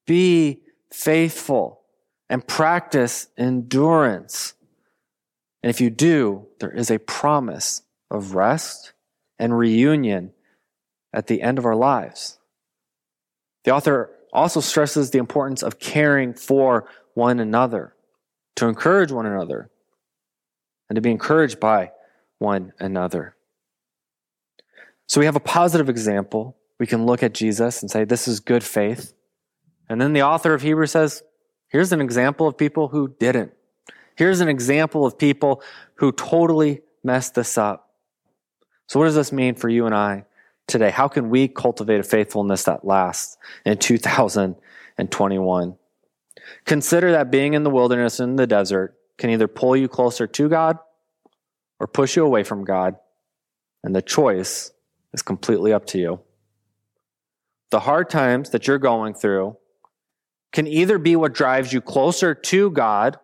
be 0.06 0.62
faithful 0.92 1.82
and 2.30 2.46
practice 2.46 3.28
endurance. 3.38 4.54
And 5.64 5.70
if 5.70 5.82
you 5.82 5.90
do, 5.90 6.48
there 6.60 6.72
is 6.72 6.92
a 6.92 7.00
promise 7.00 7.82
of 8.10 8.36
rest 8.36 8.94
and 9.40 9.58
reunion 9.58 10.32
at 11.14 11.28
the 11.28 11.42
end 11.42 11.58
of 11.58 11.66
our 11.66 11.76
lives. 11.76 12.38
The 13.64 13.72
author 13.72 14.12
also 14.32 14.60
stresses 14.60 15.12
the 15.12 15.20
importance 15.20 15.64
of 15.64 15.80
caring 15.80 16.34
for 16.34 16.88
one 17.16 17.40
another, 17.40 17.96
to 18.56 18.68
encourage 18.68 19.12
one 19.12 19.26
another, 19.26 19.70
and 20.90 20.96
to 20.96 21.02
be 21.02 21.12
encouraged 21.12 21.60
by 21.60 21.92
one 22.38 22.72
another. 22.80 23.36
So 25.08 25.20
we 25.20 25.26
have 25.26 25.36
a 25.36 25.42
positive 25.42 25.90
example. 25.90 26.56
We 26.80 26.86
can 26.86 27.06
look 27.06 27.24
at 27.24 27.34
Jesus 27.34 27.82
and 27.82 27.90
say, 27.90 28.04
this 28.04 28.28
is 28.28 28.40
good 28.40 28.64
faith. 28.64 29.14
And 29.90 30.00
then 30.00 30.14
the 30.14 30.22
author 30.22 30.54
of 30.54 30.62
Hebrews 30.62 30.92
says, 30.92 31.24
here's 31.70 31.92
an 31.92 32.02
example 32.02 32.48
of 32.48 32.58
people 32.58 32.90
who 32.90 33.16
didn't. 33.20 33.54
Here's 34.18 34.42
an 34.42 34.50
example 34.50 35.06
of 35.06 35.18
people 35.18 35.62
who 35.96 36.12
totally 36.12 36.82
messed 37.04 37.36
this 37.36 37.56
up. 37.58 37.94
So 38.88 39.00
what 39.00 39.06
does 39.06 39.16
this 39.16 39.32
mean 39.32 39.54
for 39.54 39.70
you 39.70 39.86
and 39.86 39.94
I 39.94 40.26
today? 40.66 40.90
How 40.90 41.08
can 41.08 41.30
we 41.30 41.48
cultivate 41.48 42.00
a 42.00 42.04
faithfulness 42.04 42.64
that 42.64 42.84
lasts 42.84 43.38
in 43.64 43.78
2021? 43.78 45.76
Consider 46.66 47.12
that 47.12 47.30
being 47.30 47.54
in 47.54 47.62
the 47.64 47.70
wilderness 47.70 48.20
in 48.20 48.38
the 48.38 48.48
desert 48.48 48.98
can 49.20 49.30
either 49.30 49.48
pull 49.48 49.76
you 49.76 49.88
closer 49.88 50.26
to 50.26 50.50
God 50.50 50.80
or 51.80 51.86
push 51.86 52.16
you 52.16 52.26
away 52.26 52.44
from 52.44 52.64
God. 52.66 52.96
And 53.84 53.96
the 53.96 54.02
choice 54.02 54.72
is 55.14 55.22
completely 55.22 55.74
up 55.74 55.86
to 55.88 56.00
you. 56.00 56.22
The 57.70 57.82
hard 57.82 58.10
times 58.10 58.50
that 58.50 58.66
you're 58.66 58.80
going 58.80 59.14
through 59.14 59.58
can 60.52 60.66
either 60.66 60.98
be 60.98 61.16
what 61.16 61.34
drives 61.34 61.72
you 61.72 61.82
closer 61.82 62.34
to 62.34 62.72
God 62.72 63.20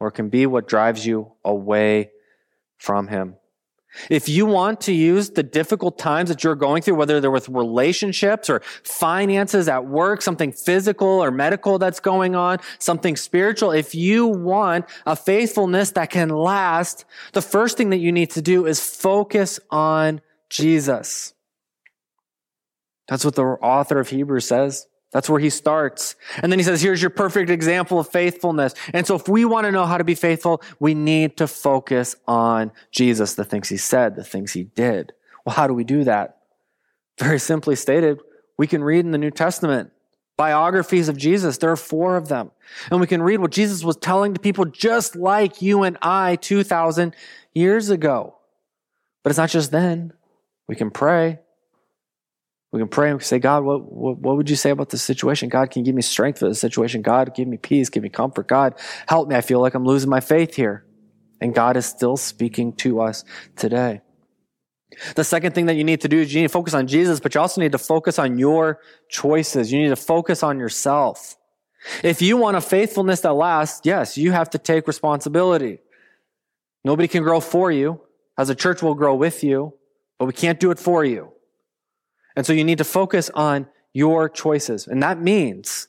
or 0.00 0.10
can 0.10 0.30
be 0.30 0.46
what 0.46 0.66
drives 0.66 1.06
you 1.06 1.32
away 1.44 2.10
from 2.78 3.06
Him. 3.08 3.36
If 4.08 4.28
you 4.28 4.46
want 4.46 4.82
to 4.82 4.92
use 4.92 5.30
the 5.30 5.42
difficult 5.42 5.98
times 5.98 6.28
that 6.28 6.44
you're 6.44 6.54
going 6.54 6.82
through, 6.82 6.94
whether 6.94 7.20
they're 7.20 7.30
with 7.30 7.48
relationships 7.48 8.48
or 8.48 8.62
finances 8.84 9.68
at 9.68 9.84
work, 9.86 10.22
something 10.22 10.52
physical 10.52 11.08
or 11.08 11.30
medical 11.30 11.78
that's 11.78 11.98
going 11.98 12.36
on, 12.36 12.58
something 12.78 13.16
spiritual, 13.16 13.72
if 13.72 13.94
you 13.94 14.28
want 14.28 14.86
a 15.06 15.16
faithfulness 15.16 15.90
that 15.92 16.10
can 16.10 16.28
last, 16.28 17.04
the 17.32 17.42
first 17.42 17.76
thing 17.76 17.90
that 17.90 17.98
you 17.98 18.12
need 18.12 18.30
to 18.30 18.42
do 18.42 18.64
is 18.64 18.80
focus 18.80 19.58
on 19.70 20.20
Jesus. 20.48 21.34
That's 23.08 23.24
what 23.24 23.34
the 23.34 23.42
author 23.42 23.98
of 23.98 24.08
Hebrews 24.08 24.46
says. 24.46 24.86
That's 25.12 25.28
where 25.28 25.40
he 25.40 25.50
starts. 25.50 26.14
And 26.42 26.52
then 26.52 26.58
he 26.58 26.64
says, 26.64 26.80
here's 26.80 27.02
your 27.02 27.10
perfect 27.10 27.50
example 27.50 27.98
of 27.98 28.08
faithfulness. 28.08 28.74
And 28.92 29.06
so 29.06 29.16
if 29.16 29.28
we 29.28 29.44
want 29.44 29.64
to 29.64 29.72
know 29.72 29.84
how 29.84 29.98
to 29.98 30.04
be 30.04 30.14
faithful, 30.14 30.62
we 30.78 30.94
need 30.94 31.36
to 31.38 31.48
focus 31.48 32.14
on 32.28 32.70
Jesus, 32.92 33.34
the 33.34 33.44
things 33.44 33.68
he 33.68 33.76
said, 33.76 34.14
the 34.14 34.24
things 34.24 34.52
he 34.52 34.64
did. 34.64 35.12
Well, 35.44 35.54
how 35.54 35.66
do 35.66 35.74
we 35.74 35.84
do 35.84 36.04
that? 36.04 36.38
Very 37.18 37.40
simply 37.40 37.74
stated, 37.74 38.20
we 38.56 38.66
can 38.66 38.84
read 38.84 39.04
in 39.04 39.10
the 39.10 39.18
New 39.18 39.30
Testament 39.30 39.90
biographies 40.36 41.08
of 41.08 41.18
Jesus. 41.18 41.58
There 41.58 41.70
are 41.70 41.76
four 41.76 42.16
of 42.16 42.28
them. 42.28 42.50
And 42.90 43.00
we 43.00 43.06
can 43.06 43.20
read 43.20 43.40
what 43.40 43.50
Jesus 43.50 43.84
was 43.84 43.96
telling 43.96 44.32
to 44.32 44.40
people 44.40 44.64
just 44.64 45.14
like 45.16 45.60
you 45.60 45.82
and 45.82 45.98
I 46.00 46.36
2,000 46.36 47.14
years 47.52 47.90
ago. 47.90 48.36
But 49.22 49.30
it's 49.30 49.38
not 49.38 49.50
just 49.50 49.70
then. 49.70 50.14
We 50.66 50.76
can 50.76 50.90
pray. 50.90 51.40
We 52.72 52.78
can 52.78 52.88
pray 52.88 53.10
and 53.10 53.20
say, 53.22 53.38
God, 53.40 53.64
what, 53.64 53.90
what, 53.90 54.18
what, 54.18 54.36
would 54.36 54.48
you 54.48 54.56
say 54.56 54.70
about 54.70 54.90
this 54.90 55.02
situation? 55.02 55.48
God, 55.48 55.70
can 55.70 55.82
give 55.82 55.94
me 55.94 56.02
strength 56.02 56.38
for 56.38 56.48
this 56.48 56.60
situation? 56.60 57.02
God, 57.02 57.34
give 57.34 57.48
me 57.48 57.56
peace, 57.56 57.88
give 57.88 58.02
me 58.02 58.08
comfort. 58.08 58.46
God, 58.46 58.74
help 59.08 59.28
me. 59.28 59.34
I 59.34 59.40
feel 59.40 59.60
like 59.60 59.74
I'm 59.74 59.84
losing 59.84 60.08
my 60.08 60.20
faith 60.20 60.54
here. 60.54 60.84
And 61.40 61.54
God 61.54 61.76
is 61.76 61.86
still 61.86 62.16
speaking 62.16 62.74
to 62.74 63.00
us 63.00 63.24
today. 63.56 64.02
The 65.16 65.24
second 65.24 65.54
thing 65.54 65.66
that 65.66 65.74
you 65.74 65.84
need 65.84 66.00
to 66.02 66.08
do 66.08 66.18
is 66.18 66.32
you 66.32 66.42
need 66.42 66.48
to 66.48 66.52
focus 66.52 66.74
on 66.74 66.86
Jesus, 66.86 67.18
but 67.18 67.34
you 67.34 67.40
also 67.40 67.60
need 67.60 67.72
to 67.72 67.78
focus 67.78 68.18
on 68.18 68.38
your 68.38 68.80
choices. 69.08 69.72
You 69.72 69.80
need 69.80 69.88
to 69.88 69.96
focus 69.96 70.42
on 70.42 70.58
yourself. 70.58 71.36
If 72.04 72.20
you 72.22 72.36
want 72.36 72.56
a 72.56 72.60
faithfulness 72.60 73.20
that 73.20 73.32
lasts, 73.32 73.80
yes, 73.84 74.18
you 74.18 74.32
have 74.32 74.50
to 74.50 74.58
take 74.58 74.86
responsibility. 74.86 75.78
Nobody 76.84 77.08
can 77.08 77.22
grow 77.22 77.40
for 77.40 77.70
you. 77.72 78.00
As 78.36 78.50
a 78.50 78.54
church 78.54 78.82
we'll 78.82 78.94
grow 78.94 79.14
with 79.14 79.42
you 79.42 79.74
but 80.20 80.26
we 80.26 80.34
can't 80.34 80.60
do 80.60 80.70
it 80.70 80.78
for 80.78 81.02
you. 81.02 81.32
And 82.40 82.46
so 82.46 82.54
you 82.54 82.64
need 82.64 82.78
to 82.78 82.84
focus 82.84 83.28
on 83.34 83.66
your 83.92 84.26
choices. 84.26 84.86
And 84.86 85.02
that 85.02 85.20
means 85.20 85.88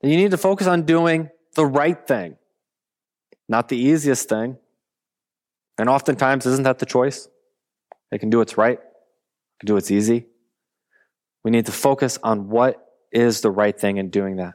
that 0.00 0.08
you 0.08 0.16
need 0.16 0.30
to 0.30 0.38
focus 0.38 0.66
on 0.66 0.84
doing 0.84 1.28
the 1.54 1.66
right 1.66 2.08
thing, 2.08 2.36
not 3.46 3.68
the 3.68 3.76
easiest 3.76 4.26
thing. 4.26 4.56
And 5.76 5.90
oftentimes, 5.90 6.46
isn't 6.46 6.64
that 6.64 6.78
the 6.78 6.86
choice? 6.86 7.28
They 8.10 8.16
can 8.16 8.30
do 8.30 8.38
what's 8.38 8.56
right, 8.56 8.78
it 8.78 9.58
can 9.60 9.66
do 9.66 9.74
what's 9.74 9.90
easy. 9.90 10.28
We 11.44 11.50
need 11.50 11.66
to 11.66 11.72
focus 11.72 12.18
on 12.22 12.48
what 12.48 12.82
is 13.12 13.42
the 13.42 13.50
right 13.50 13.78
thing 13.78 13.98
in 13.98 14.08
doing 14.08 14.36
that. 14.36 14.54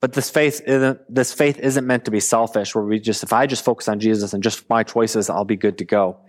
But 0.00 0.14
this 0.14 0.30
faith 0.30 0.62
isn't, 0.64 1.00
this 1.14 1.34
faith 1.34 1.58
isn't 1.58 1.86
meant 1.86 2.06
to 2.06 2.10
be 2.10 2.20
selfish 2.20 2.74
where 2.74 2.82
we 2.82 2.98
just, 2.98 3.22
if 3.24 3.34
I 3.34 3.46
just 3.46 3.62
focus 3.62 3.88
on 3.88 4.00
Jesus 4.00 4.32
and 4.32 4.42
just 4.42 4.70
my 4.70 4.84
choices, 4.84 5.28
I'll 5.28 5.44
be 5.44 5.56
good 5.56 5.76
to 5.76 5.84
go. 5.84 6.20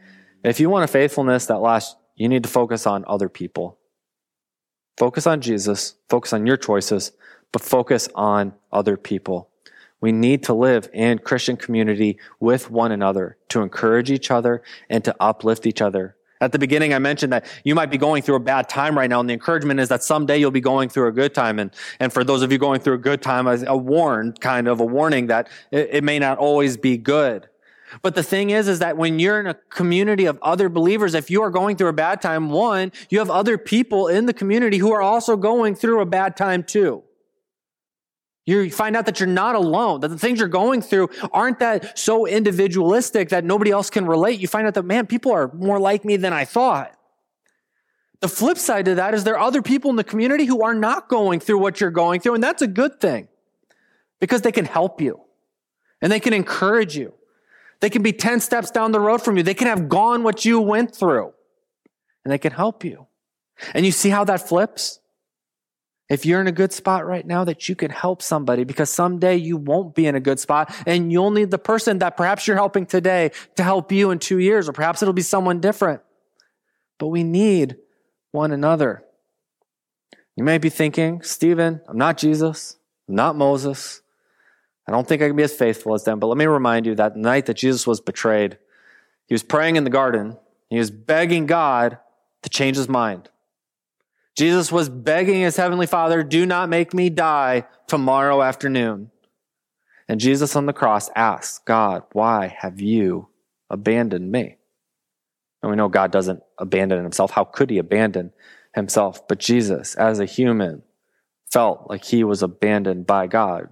If 0.43 0.59
you 0.59 0.69
want 0.69 0.83
a 0.83 0.87
faithfulness 0.89 1.45
that 1.45 1.59
lasts, 1.59 1.95
you 2.19 2.29
need 2.29 2.43
to 2.43 2.49
focus 2.49 2.85
on 2.85 3.03
other 3.07 3.29
people. 3.29 3.79
Focus 4.97 5.25
on 5.25 5.41
Jesus, 5.41 5.95
focus 6.09 6.33
on 6.33 6.45
your 6.45 6.57
choices, 6.57 7.13
but 7.51 7.63
focus 7.63 8.07
on 8.13 8.53
other 8.71 8.95
people. 8.95 9.49
We 10.01 10.11
need 10.11 10.43
to 10.43 10.53
live 10.53 10.87
in 10.93 11.17
Christian 11.19 11.57
community 11.57 12.19
with 12.39 12.69
one 12.69 12.91
another 12.91 13.37
to 13.49 13.61
encourage 13.61 14.11
each 14.11 14.29
other 14.29 14.61
and 14.89 15.03
to 15.05 15.15
uplift 15.19 15.65
each 15.65 15.81
other 15.81 16.15
at 16.41 16.53
the 16.53 16.59
beginning, 16.59 16.93
I 16.93 16.99
mentioned 16.99 17.33
that 17.33 17.45
you 17.65 17.75
might 17.75 17.91
be 17.91 17.97
going 17.97 18.23
through 18.23 18.35
a 18.35 18.39
bad 18.39 18.69
time 18.69 18.97
right 18.97 19.09
now, 19.09 19.19
and 19.19 19.29
the 19.29 19.33
encouragement 19.33 19.79
is 19.79 19.89
that 19.89 20.03
someday 20.03 20.37
you'll 20.37 20.51
be 20.51 20.61
going 20.61 20.87
through 20.87 21.07
a 21.07 21.11
good 21.11 21.33
time. 21.33 21.59
And, 21.59 21.71
and 21.99 22.13
for 22.13 22.23
those 22.23 22.41
of 22.43 22.51
you 22.51 22.57
going 22.57 22.79
through 22.79 22.93
a 22.93 22.99
good 22.99 23.21
time, 23.21 23.45
a, 23.45 23.57
a 23.67 23.75
warn, 23.75 24.31
kind 24.33 24.67
of 24.67 24.79
a 24.79 24.85
warning 24.85 25.27
that 25.27 25.49
it, 25.71 25.89
it 25.91 26.03
may 26.03 26.17
not 26.17 26.37
always 26.37 26.77
be 26.77 26.97
good. 26.97 27.48
But 28.01 28.15
the 28.15 28.23
thing 28.23 28.49
is, 28.51 28.67
is 28.67 28.79
that 28.79 28.97
when 28.97 29.19
you're 29.19 29.39
in 29.39 29.47
a 29.47 29.53
community 29.53 30.25
of 30.25 30.39
other 30.41 30.69
believers, 30.69 31.13
if 31.13 31.29
you 31.29 31.41
are 31.41 31.49
going 31.49 31.75
through 31.75 31.87
a 31.87 31.93
bad 31.93 32.21
time, 32.21 32.49
one, 32.49 32.91
you 33.09 33.19
have 33.19 33.29
other 33.29 33.57
people 33.57 34.07
in 34.07 34.25
the 34.25 34.33
community 34.33 34.77
who 34.77 34.91
are 34.93 35.01
also 35.01 35.35
going 35.35 35.75
through 35.75 36.01
a 36.01 36.05
bad 36.05 36.37
time 36.37 36.63
too. 36.63 37.03
You 38.45 38.71
find 38.71 38.95
out 38.95 39.05
that 39.05 39.19
you're 39.19 39.27
not 39.27 39.55
alone, 39.55 39.99
that 39.99 40.07
the 40.07 40.17
things 40.17 40.39
you're 40.39 40.47
going 40.47 40.81
through 40.81 41.09
aren't 41.31 41.59
that 41.59 41.97
so 41.97 42.25
individualistic 42.25 43.29
that 43.29 43.43
nobody 43.43 43.69
else 43.69 43.91
can 43.91 44.07
relate. 44.07 44.39
You 44.39 44.47
find 44.47 44.65
out 44.65 44.73
that, 44.73 44.85
man, 44.85 45.05
people 45.05 45.31
are 45.31 45.51
more 45.53 45.79
like 45.79 46.03
me 46.03 46.17
than 46.17 46.33
I 46.33 46.45
thought. 46.45 46.95
The 48.21 48.27
flip 48.27 48.57
side 48.57 48.85
to 48.85 48.95
that 48.95 49.13
is 49.13 49.23
there 49.23 49.35
are 49.35 49.47
other 49.47 49.61
people 49.61 49.91
in 49.91 49.95
the 49.95 50.03
community 50.03 50.45
who 50.45 50.63
are 50.63 50.73
not 50.73 51.09
going 51.09 51.39
through 51.39 51.59
what 51.59 51.79
you're 51.79 51.91
going 51.91 52.21
through, 52.21 52.33
and 52.33 52.43
that's 52.43 52.61
a 52.61 52.67
good 52.67 52.99
thing 52.99 53.27
because 54.19 54.41
they 54.41 54.51
can 54.51 54.65
help 54.65 54.99
you 54.99 55.21
and 56.01 56.11
they 56.11 56.19
can 56.19 56.33
encourage 56.33 56.97
you. 56.97 57.13
They 57.81 57.89
can 57.89 58.01
be 58.01 58.11
10 58.11 58.41
steps 58.41 58.71
down 58.71 58.91
the 58.91 58.99
road 58.99 59.21
from 59.21 59.37
you. 59.37 59.43
They 59.43 59.53
can 59.53 59.67
have 59.67 59.87
gone 59.87 60.23
what 60.23 60.43
you 60.45 60.59
went 60.59 60.95
through 60.95 61.33
and 62.23 62.31
they 62.31 62.37
can 62.37 62.51
help 62.51 62.83
you. 62.83 63.07
And 63.73 63.85
you 63.85 63.91
see 63.91 64.09
how 64.09 64.23
that 64.25 64.47
flips? 64.47 64.99
if 66.09 66.25
you're 66.25 66.41
in 66.41 66.47
a 66.47 66.51
good 66.51 66.73
spot 66.73 67.05
right 67.05 67.25
now, 67.25 67.43
that 67.45 67.69
you 67.69 67.75
can 67.75 67.91
help 67.91 68.21
somebody 68.21 68.63
because 68.63 68.89
someday 68.89 69.35
you 69.35 69.55
won't 69.57 69.93
be 69.93 70.07
in 70.07 70.15
a 70.15 70.19
good 70.19 70.39
spot 70.39 70.73
and 70.87 71.11
you'll 71.11 71.31
need 71.31 71.51
the 71.51 71.59
person 71.59 71.99
that 71.99 72.17
perhaps 72.17 72.47
you're 72.47 72.57
helping 72.57 72.85
today 72.87 73.31
to 73.55 73.63
help 73.63 73.91
you 73.91 74.09
in 74.09 74.17
two 74.17 74.39
years, 74.39 74.67
or 74.67 74.73
perhaps 74.73 75.01
it'll 75.01 75.13
be 75.13 75.21
someone 75.21 75.59
different. 75.59 76.01
But 76.97 77.07
we 77.07 77.23
need 77.23 77.77
one 78.31 78.51
another. 78.51 79.03
You 80.35 80.43
may 80.43 80.57
be 80.57 80.69
thinking, 80.69 81.21
Stephen, 81.21 81.81
I'm 81.87 81.97
not 81.97 82.17
Jesus, 82.17 82.77
I'm 83.07 83.15
not 83.15 83.35
Moses. 83.35 84.01
I 84.89 84.91
don't 84.91 85.07
think 85.07 85.21
I 85.21 85.27
can 85.27 85.35
be 85.35 85.43
as 85.43 85.53
faithful 85.53 85.93
as 85.93 86.03
them. 86.03 86.19
But 86.19 86.25
let 86.25 86.37
me 86.37 86.47
remind 86.47 86.87
you 86.87 86.95
that 86.95 87.13
the 87.13 87.19
night 87.19 87.45
that 87.45 87.53
Jesus 87.53 87.85
was 87.85 88.01
betrayed, 88.01 88.57
he 89.27 89.35
was 89.35 89.43
praying 89.43 89.75
in 89.75 89.83
the 89.83 89.91
garden. 89.91 90.35
He 90.71 90.79
was 90.79 90.89
begging 90.89 91.45
God 91.45 91.99
to 92.41 92.49
change 92.49 92.75
his 92.75 92.89
mind. 92.89 93.29
Jesus 94.35 94.71
was 94.71 94.89
begging 94.89 95.41
his 95.41 95.57
heavenly 95.57 95.85
father, 95.85 96.23
do 96.23 96.43
not 96.43 96.69
make 96.69 96.91
me 96.91 97.11
die 97.11 97.67
tomorrow 97.85 98.41
afternoon. 98.41 99.11
And 100.07 100.19
Jesus 100.19 100.55
on 100.55 100.65
the 100.65 100.73
cross 100.73 101.11
asked, 101.15 101.65
God, 101.65 102.01
why 102.13 102.47
have 102.47 102.81
you 102.81 103.27
abandoned 103.69 104.31
me? 104.31 104.57
And 105.61 105.69
we 105.69 105.75
know 105.75 105.87
God 105.87 106.11
doesn't 106.11 106.41
abandon 106.57 107.03
himself. 107.03 107.29
How 107.29 107.43
could 107.43 107.69
he 107.69 107.77
abandon 107.77 108.33
himself? 108.73 109.27
But 109.27 109.37
Jesus, 109.37 109.93
as 109.93 110.19
a 110.19 110.25
human, 110.25 110.81
felt 111.51 111.87
like 111.91 112.05
he 112.05 112.23
was 112.23 112.41
abandoned 112.41 113.05
by 113.05 113.27
God. 113.27 113.69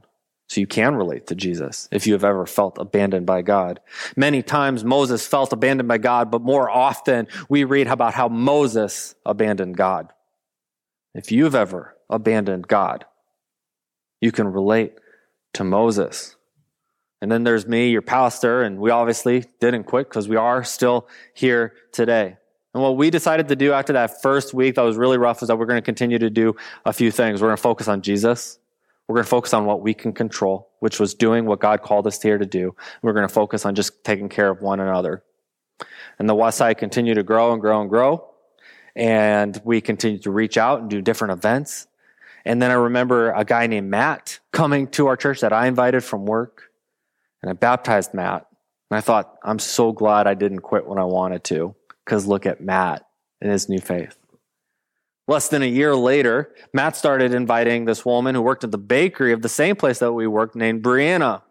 So 0.47 0.61
you 0.61 0.67
can 0.67 0.95
relate 0.95 1.27
to 1.27 1.35
Jesus 1.35 1.89
if 1.91 2.07
you 2.07 2.13
have 2.13 2.23
ever 2.23 2.45
felt 2.45 2.77
abandoned 2.77 3.25
by 3.25 3.41
God. 3.41 3.81
Many 4.15 4.41
times 4.41 4.85
Moses 4.85 5.27
felt 5.27 5.51
abandoned 5.51 5.89
by 5.89 5.97
God, 5.97 6.31
but 6.31 6.41
more 6.41 6.69
often 6.69 7.27
we 7.49 7.65
read 7.65 7.87
about 7.87 8.13
how 8.13 8.29
Moses 8.29 9.15
abandoned 9.25 9.75
God. 9.75 10.13
If 11.13 11.31
you've 11.31 11.55
ever 11.55 11.95
abandoned 12.09 12.67
God, 12.67 13.05
you 14.21 14.31
can 14.31 14.47
relate 14.47 14.93
to 15.53 15.63
Moses. 15.65 16.35
And 17.21 17.31
then 17.31 17.43
there's 17.43 17.67
me, 17.67 17.89
your 17.89 18.01
pastor, 18.01 18.61
and 18.61 18.79
we 18.79 18.91
obviously 18.91 19.43
didn't 19.59 19.83
quit 19.83 20.07
because 20.07 20.29
we 20.29 20.35
are 20.35 20.63
still 20.63 21.07
here 21.33 21.73
today. 21.91 22.37
And 22.73 22.83
what 22.83 22.95
we 22.95 23.09
decided 23.09 23.47
to 23.47 23.55
do 23.55 23.73
after 23.73 23.93
that 23.93 24.21
first 24.21 24.53
week 24.53 24.75
that 24.75 24.83
was 24.83 24.97
really 24.97 25.17
rough 25.17 25.41
is 25.41 25.47
that 25.47 25.57
we're 25.57 25.65
going 25.65 25.81
to 25.81 25.85
continue 25.85 26.19
to 26.19 26.29
do 26.29 26.55
a 26.85 26.93
few 26.93 27.11
things. 27.11 27.41
We're 27.41 27.47
going 27.47 27.57
to 27.57 27.61
focus 27.61 27.87
on 27.87 28.01
Jesus. 28.01 28.59
We're 29.07 29.15
going 29.15 29.23
to 29.23 29.29
focus 29.29 29.53
on 29.53 29.65
what 29.65 29.81
we 29.81 29.93
can 29.93 30.13
control, 30.13 30.69
which 30.79 30.99
was 30.99 31.13
doing 31.13 31.45
what 31.45 31.59
God 31.59 31.81
called 31.81 32.07
us 32.07 32.21
here 32.21 32.37
to 32.37 32.45
do. 32.45 32.75
We're 33.01 33.13
going 33.13 33.27
to 33.27 33.33
focus 33.33 33.65
on 33.65 33.75
just 33.75 34.03
taking 34.03 34.29
care 34.29 34.49
of 34.49 34.61
one 34.61 34.79
another. 34.79 35.23
And 36.19 36.27
the 36.27 36.35
West 36.35 36.57
Side 36.57 36.77
continued 36.77 37.15
to 37.15 37.23
grow 37.23 37.53
and 37.53 37.61
grow 37.61 37.81
and 37.81 37.89
grow 37.89 38.27
and 38.97 39.61
we 39.63 39.79
continued 39.79 40.23
to 40.23 40.31
reach 40.31 40.57
out 40.57 40.81
and 40.81 40.89
do 40.89 41.01
different 41.01 41.31
events. 41.31 41.87
And 42.45 42.59
then 42.59 42.71
I 42.71 42.73
remember 42.73 43.31
a 43.31 43.45
guy 43.45 43.67
named 43.67 43.89
Matt 43.89 44.39
coming 44.51 44.87
to 44.91 45.07
our 45.07 45.15
church 45.15 45.41
that 45.41 45.53
I 45.53 45.67
invited 45.67 46.03
from 46.03 46.25
work, 46.25 46.63
and 47.41 47.49
I 47.49 47.53
baptized 47.53 48.13
Matt. 48.15 48.47
And 48.89 48.97
I 48.97 49.01
thought, 49.01 49.37
I'm 49.43 49.59
so 49.59 49.91
glad 49.91 50.25
I 50.25 50.33
didn't 50.33 50.61
quit 50.61 50.87
when 50.87 50.97
I 50.97 51.03
wanted 51.03 51.43
to, 51.45 51.75
because 52.03 52.25
look 52.25 52.47
at 52.47 52.59
Matt 52.59 53.07
and 53.39 53.51
his 53.51 53.69
new 53.69 53.79
faith. 53.79 54.17
Less 55.27 55.49
than 55.49 55.61
a 55.61 55.67
year 55.67 55.95
later, 55.95 56.53
Matt 56.73 56.95
started 56.95 57.33
inviting 57.33 57.85
this 57.85 58.05
woman 58.05 58.33
who 58.33 58.41
worked 58.41 58.63
at 58.63 58.71
the 58.71 58.77
bakery 58.77 59.33
of 59.33 59.41
the 59.41 59.49
same 59.49 59.75
place 59.75 59.99
that 59.99 60.13
we 60.13 60.25
worked 60.25 60.55
named 60.55 60.83
Brianna. 60.83 61.41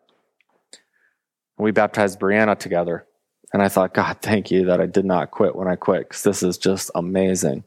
We 1.59 1.73
baptized 1.73 2.19
Brianna 2.19 2.59
together. 2.59 3.07
And 3.53 3.63
I 3.63 3.69
thought, 3.69 3.95
God, 3.95 4.19
thank 4.23 4.51
you 4.51 4.67
that 4.67 4.81
I 4.81 4.87
did 4.87 5.05
not 5.05 5.31
quit 5.31 5.55
when 5.55 5.69
I 5.69 5.77
quit 5.77 6.09
because 6.09 6.23
this 6.23 6.43
is 6.43 6.59
just 6.59 6.91
amazing. 6.95 7.65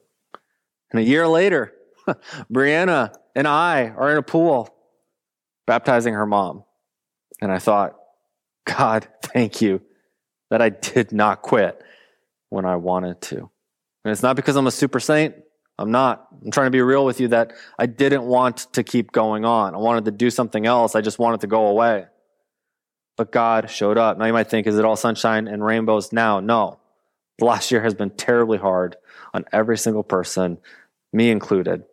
And 0.92 1.00
a 1.00 1.04
year 1.04 1.28
later, 1.28 1.74
Brianna 2.52 3.14
and 3.36 3.48
I 3.48 3.90
are 3.90 4.12
in 4.12 4.18
a 4.18 4.24
pool 4.24 4.74
baptizing 5.68 6.16
her 6.16 6.26
mom. 6.26 6.64
And 7.42 7.52
I 7.52 7.60
thought, 7.60 7.96
God, 8.66 9.08
thank 9.24 9.62
you 9.62 9.82
that 10.50 10.62
I 10.62 10.70
did 10.70 11.12
not 11.12 11.44
quit 11.44 11.82
when 12.50 12.66
I 12.66 12.76
wanted 12.76 13.22
to. 13.22 13.38
And 14.04 14.12
it's 14.12 14.24
not 14.24 14.36
because 14.36 14.56
I'm 14.56 14.68
a 14.68 14.72
super 14.72 15.00
saint. 15.00 15.36
I'm 15.80 15.92
not. 15.92 16.28
I'm 16.44 16.52
trying 16.52 16.68
to 16.68 16.72
be 16.72 16.82
real 16.82 17.06
with 17.06 17.20
you 17.20 17.30
that 17.30 17.54
I 17.78 17.86
didn't 17.86 18.24
want 18.24 18.68
to 18.74 18.84
keep 18.84 19.12
going 19.12 19.46
on. 19.46 19.74
I 19.74 19.78
wanted 19.78 20.06
to 20.06 20.12
do 20.12 20.30
something 20.30 20.66
else. 20.66 20.96
I 20.96 21.02
just 21.02 21.20
wanted 21.20 21.42
to 21.42 21.48
go 21.48 21.68
away 21.68 22.06
but 23.20 23.34
God 23.34 23.70
showed 23.70 23.98
up. 23.98 24.18
Now 24.18 24.28
you 24.28 24.32
might 24.32 24.50
think, 24.50 24.66
is 24.66 24.80
it 24.80 24.86
all 24.86 24.96
sunshine 24.96 25.50
and 25.50 25.62
rainbows 25.62 26.14
now? 26.14 26.40
No. 26.40 26.80
The 27.38 27.44
last 27.44 27.70
year 27.70 27.82
has 27.82 27.94
been 27.94 28.12
terribly 28.12 28.58
hard 28.58 28.96
on 29.34 29.44
every 29.52 29.78
single 29.78 30.04
person, 30.04 30.58
me 31.12 31.30
included. 31.30 31.84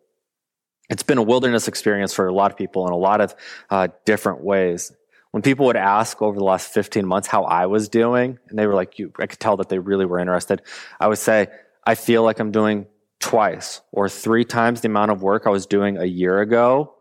It's 0.89 1.03
been 1.03 1.17
a 1.17 1.23
wilderness 1.23 1.67
experience 1.67 2.13
for 2.13 2.27
a 2.27 2.33
lot 2.33 2.51
of 2.51 2.57
people 2.57 2.87
in 2.87 2.93
a 2.93 2.97
lot 2.97 3.19
of 3.19 3.35
uh, 3.69 3.89
different 4.05 4.39
ways. 4.39 4.93
When 5.31 5.43
people 5.43 5.65
would 5.65 5.75
ask 5.75 6.21
over 6.21 6.37
the 6.37 6.45
last 6.45 6.73
15 6.73 7.05
months 7.05 7.27
how 7.27 7.43
I 7.43 7.65
was 7.65 7.89
doing, 7.89 8.39
and 8.47 8.57
they 8.57 8.65
were 8.65 8.73
like, 8.73 8.97
you, 8.97 9.11
I 9.19 9.27
could 9.27 9.41
tell 9.41 9.57
that 9.57 9.67
they 9.67 9.79
really 9.79 10.05
were 10.05 10.19
interested. 10.19 10.61
I 10.97 11.09
would 11.09 11.17
say, 11.17 11.47
I 11.85 11.95
feel 11.95 12.23
like 12.23 12.39
I'm 12.39 12.51
doing 12.51 12.85
twice 13.19 13.81
or 13.91 14.09
three 14.09 14.45
times 14.45 14.81
the 14.81 14.87
amount 14.87 15.11
of 15.11 15.21
work 15.21 15.43
I 15.45 15.49
was 15.49 15.65
doing 15.65 15.97
a 15.97 16.05
year 16.05 16.39
ago 16.39 16.93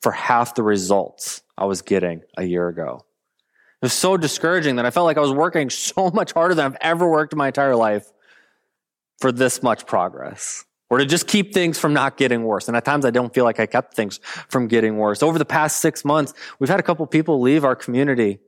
for 0.00 0.12
half 0.12 0.54
the 0.54 0.62
results 0.62 1.42
I 1.56 1.66
was 1.66 1.82
getting 1.82 2.22
a 2.36 2.44
year 2.44 2.68
ago. 2.68 3.04
It 3.80 3.86
was 3.86 3.92
so 3.92 4.16
discouraging 4.16 4.76
that 4.76 4.86
I 4.86 4.90
felt 4.90 5.04
like 5.04 5.16
I 5.16 5.20
was 5.20 5.32
working 5.32 5.70
so 5.70 6.10
much 6.10 6.32
harder 6.32 6.54
than 6.54 6.66
I've 6.66 6.78
ever 6.80 7.08
worked 7.08 7.32
in 7.32 7.38
my 7.38 7.48
entire 7.48 7.76
life 7.76 8.10
for 9.20 9.32
this 9.32 9.62
much 9.62 9.86
progress 9.86 10.64
or 10.90 10.98
to 10.98 11.06
just 11.06 11.26
keep 11.26 11.52
things 11.52 11.78
from 11.78 11.92
not 11.92 12.16
getting 12.16 12.44
worse. 12.44 12.68
And 12.68 12.76
at 12.76 12.84
times 12.84 13.04
I 13.04 13.10
don't 13.10 13.32
feel 13.34 13.44
like 13.44 13.60
I 13.60 13.66
kept 13.66 13.94
things 13.94 14.20
from 14.48 14.68
getting 14.68 14.96
worse. 14.96 15.22
Over 15.22 15.38
the 15.38 15.44
past 15.44 15.80
six 15.80 16.04
months, 16.04 16.32
we've 16.58 16.70
had 16.70 16.80
a 16.80 16.82
couple 16.82 17.06
people 17.06 17.40
leave 17.40 17.64
our 17.64 17.76
community 17.76 18.38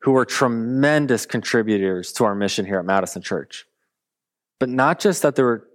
who 0.00 0.12
were 0.12 0.24
tremendous 0.24 1.24
contributors 1.24 2.12
to 2.12 2.24
our 2.24 2.34
mission 2.34 2.66
here 2.66 2.78
at 2.78 2.84
Madison 2.84 3.22
Church. 3.22 3.66
But 4.60 4.68
not 4.68 5.00
just 5.00 5.22
that 5.22 5.36
they 5.36 5.42
were 5.42 5.66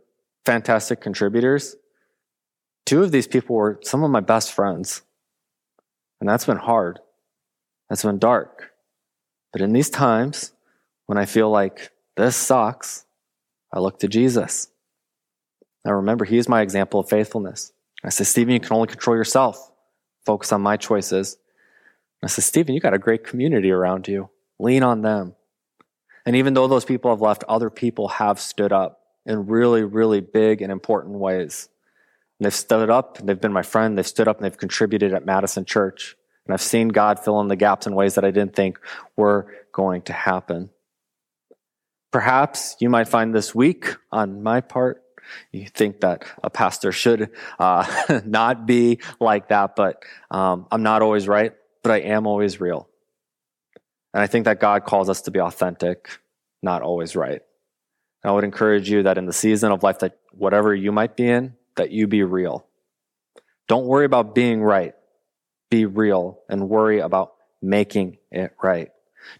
fantastic 0.45 1.01
contributors. 1.01 1.75
Two 2.85 3.03
of 3.03 3.11
these 3.11 3.27
people 3.27 3.55
were 3.55 3.79
some 3.83 4.03
of 4.03 4.11
my 4.11 4.19
best 4.19 4.51
friends. 4.51 5.01
And 6.19 6.29
that's 6.29 6.45
been 6.45 6.57
hard. 6.57 6.99
That's 7.89 8.03
been 8.03 8.19
dark. 8.19 8.71
But 9.51 9.61
in 9.61 9.73
these 9.73 9.89
times, 9.89 10.53
when 11.07 11.17
I 11.17 11.25
feel 11.25 11.49
like 11.49 11.91
this 12.15 12.35
sucks, 12.35 13.05
I 13.73 13.79
look 13.79 13.99
to 13.99 14.07
Jesus. 14.07 14.69
Now 15.83 15.93
remember, 15.93 16.25
he 16.25 16.37
is 16.37 16.47
my 16.47 16.61
example 16.61 16.99
of 16.99 17.09
faithfulness. 17.09 17.73
I 18.03 18.09
said, 18.09 18.27
Stephen, 18.27 18.53
you 18.53 18.59
can 18.59 18.73
only 18.73 18.87
control 18.87 19.15
yourself. 19.15 19.71
Focus 20.25 20.51
on 20.51 20.61
my 20.61 20.77
choices. 20.77 21.37
I 22.23 22.27
said, 22.27 22.43
Stephen, 22.43 22.75
you 22.75 22.81
got 22.81 22.93
a 22.93 22.99
great 22.99 23.23
community 23.23 23.71
around 23.71 24.07
you. 24.07 24.29
Lean 24.59 24.83
on 24.83 25.01
them. 25.01 25.35
And 26.25 26.35
even 26.35 26.53
though 26.53 26.67
those 26.67 26.85
people 26.85 27.11
have 27.11 27.21
left, 27.21 27.43
other 27.49 27.71
people 27.71 28.07
have 28.07 28.39
stood 28.39 28.71
up 28.71 29.00
in 29.25 29.47
really, 29.47 29.83
really 29.83 30.21
big 30.21 30.61
and 30.61 30.71
important 30.71 31.15
ways. 31.15 31.69
And 32.39 32.45
they've 32.45 32.53
stood 32.53 32.89
up, 32.89 33.19
and 33.19 33.29
they've 33.29 33.39
been 33.39 33.53
my 33.53 33.61
friend, 33.61 33.97
they've 33.97 34.07
stood 34.07 34.27
up 34.27 34.37
and 34.37 34.45
they've 34.45 34.57
contributed 34.57 35.13
at 35.13 35.25
Madison 35.25 35.65
Church. 35.65 36.15
And 36.45 36.53
I've 36.53 36.61
seen 36.61 36.89
God 36.89 37.19
fill 37.19 37.39
in 37.41 37.47
the 37.47 37.55
gaps 37.55 37.85
in 37.85 37.95
ways 37.95 38.15
that 38.15 38.25
I 38.25 38.31
didn't 38.31 38.55
think 38.55 38.79
were 39.15 39.53
going 39.71 40.01
to 40.03 40.13
happen. 40.13 40.69
Perhaps 42.11 42.75
you 42.79 42.89
might 42.89 43.07
find 43.07 43.33
this 43.33 43.55
weak 43.55 43.95
on 44.11 44.43
my 44.43 44.61
part. 44.61 45.03
You 45.51 45.67
think 45.67 46.01
that 46.01 46.25
a 46.43 46.49
pastor 46.49 46.91
should 46.91 47.29
uh, 47.57 48.21
not 48.25 48.65
be 48.65 48.99
like 49.19 49.49
that, 49.49 49.75
but 49.75 50.03
um, 50.29 50.67
I'm 50.71 50.83
not 50.83 51.01
always 51.01 51.27
right, 51.27 51.53
but 51.83 51.91
I 51.91 51.99
am 51.99 52.27
always 52.27 52.59
real. 52.59 52.89
And 54.13 54.21
I 54.21 54.27
think 54.27 54.45
that 54.45 54.59
God 54.59 54.83
calls 54.83 55.09
us 55.09 55.21
to 55.21 55.31
be 55.31 55.39
authentic, 55.39 56.19
not 56.61 56.81
always 56.81 57.15
right. 57.15 57.43
I 58.23 58.31
would 58.31 58.43
encourage 58.43 58.89
you 58.89 59.03
that 59.03 59.17
in 59.17 59.25
the 59.25 59.33
season 59.33 59.71
of 59.71 59.83
life 59.83 59.99
that 59.99 60.19
whatever 60.31 60.75
you 60.75 60.91
might 60.91 61.15
be 61.15 61.27
in, 61.27 61.55
that 61.75 61.91
you 61.91 62.07
be 62.07 62.23
real. 62.23 62.67
Don't 63.67 63.85
worry 63.85 64.05
about 64.05 64.35
being 64.35 64.61
right. 64.61 64.93
Be 65.69 65.85
real 65.85 66.39
and 66.49 66.69
worry 66.69 66.99
about 66.99 67.33
making 67.61 68.17
it 68.31 68.53
right. 68.61 68.91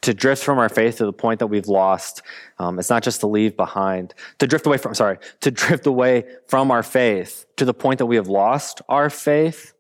To 0.02 0.14
drift 0.14 0.44
from 0.44 0.60
our 0.60 0.70
faith 0.70 0.98
to 0.98 1.06
the 1.06 1.14
point 1.14 1.40
that 1.40 1.48
we've 1.48 1.68
lost, 1.68 2.22
um, 2.60 2.80
it's 2.80 2.90
not 2.90 3.04
just 3.04 3.22
to 3.22 3.28
leave 3.28 3.58
behind. 3.58 4.14
To 4.40 4.48
drift 4.48 4.66
away 4.66 4.78
from, 4.78 4.94
sorry, 4.94 5.18
to 5.42 5.52
drift 5.52 5.86
away 5.86 6.26
from 6.48 6.72
our 6.72 6.84
faith 6.84 7.46
to 7.58 7.66
the 7.66 7.74
point 7.74 7.98
that 7.98 8.06
we 8.06 8.16
have 8.16 8.28
lost 8.28 8.82
our 8.88 9.10
faith, 9.10 9.74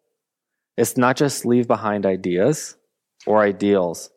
it's 0.77 0.97
not 0.97 1.17
just 1.17 1.45
leave 1.45 1.67
behind 1.67 2.05
ideas 2.05 2.75
or 3.27 3.41
ideals, 3.41 4.09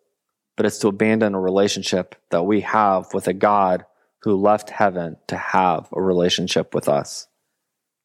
but 0.57 0.67
it's 0.67 0.79
to 0.79 0.89
abandon 0.89 1.35
a 1.35 1.41
relationship 1.41 2.15
that 2.31 2.45
we 2.45 2.63
have 2.63 3.13
with 3.13 3.29
a 3.29 3.35
God 3.35 3.85
who 4.25 4.35
left 4.35 4.71
heaven 4.71 5.17
to 5.29 5.37
have 5.37 5.89
a 5.93 6.01
relationship 6.01 6.75
with 6.75 6.89
us. 6.89 7.29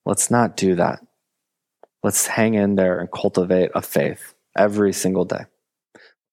Let's 0.06 0.30
not 0.30 0.58
do 0.58 0.76
that. 0.76 1.00
Let's 2.04 2.28
hang 2.28 2.54
in 2.54 2.76
there 2.76 3.00
and 3.00 3.12
cultivate 3.12 3.72
a 3.74 3.82
faith 3.82 4.34
every 4.58 4.94
single 4.94 5.26
day. 5.26 5.46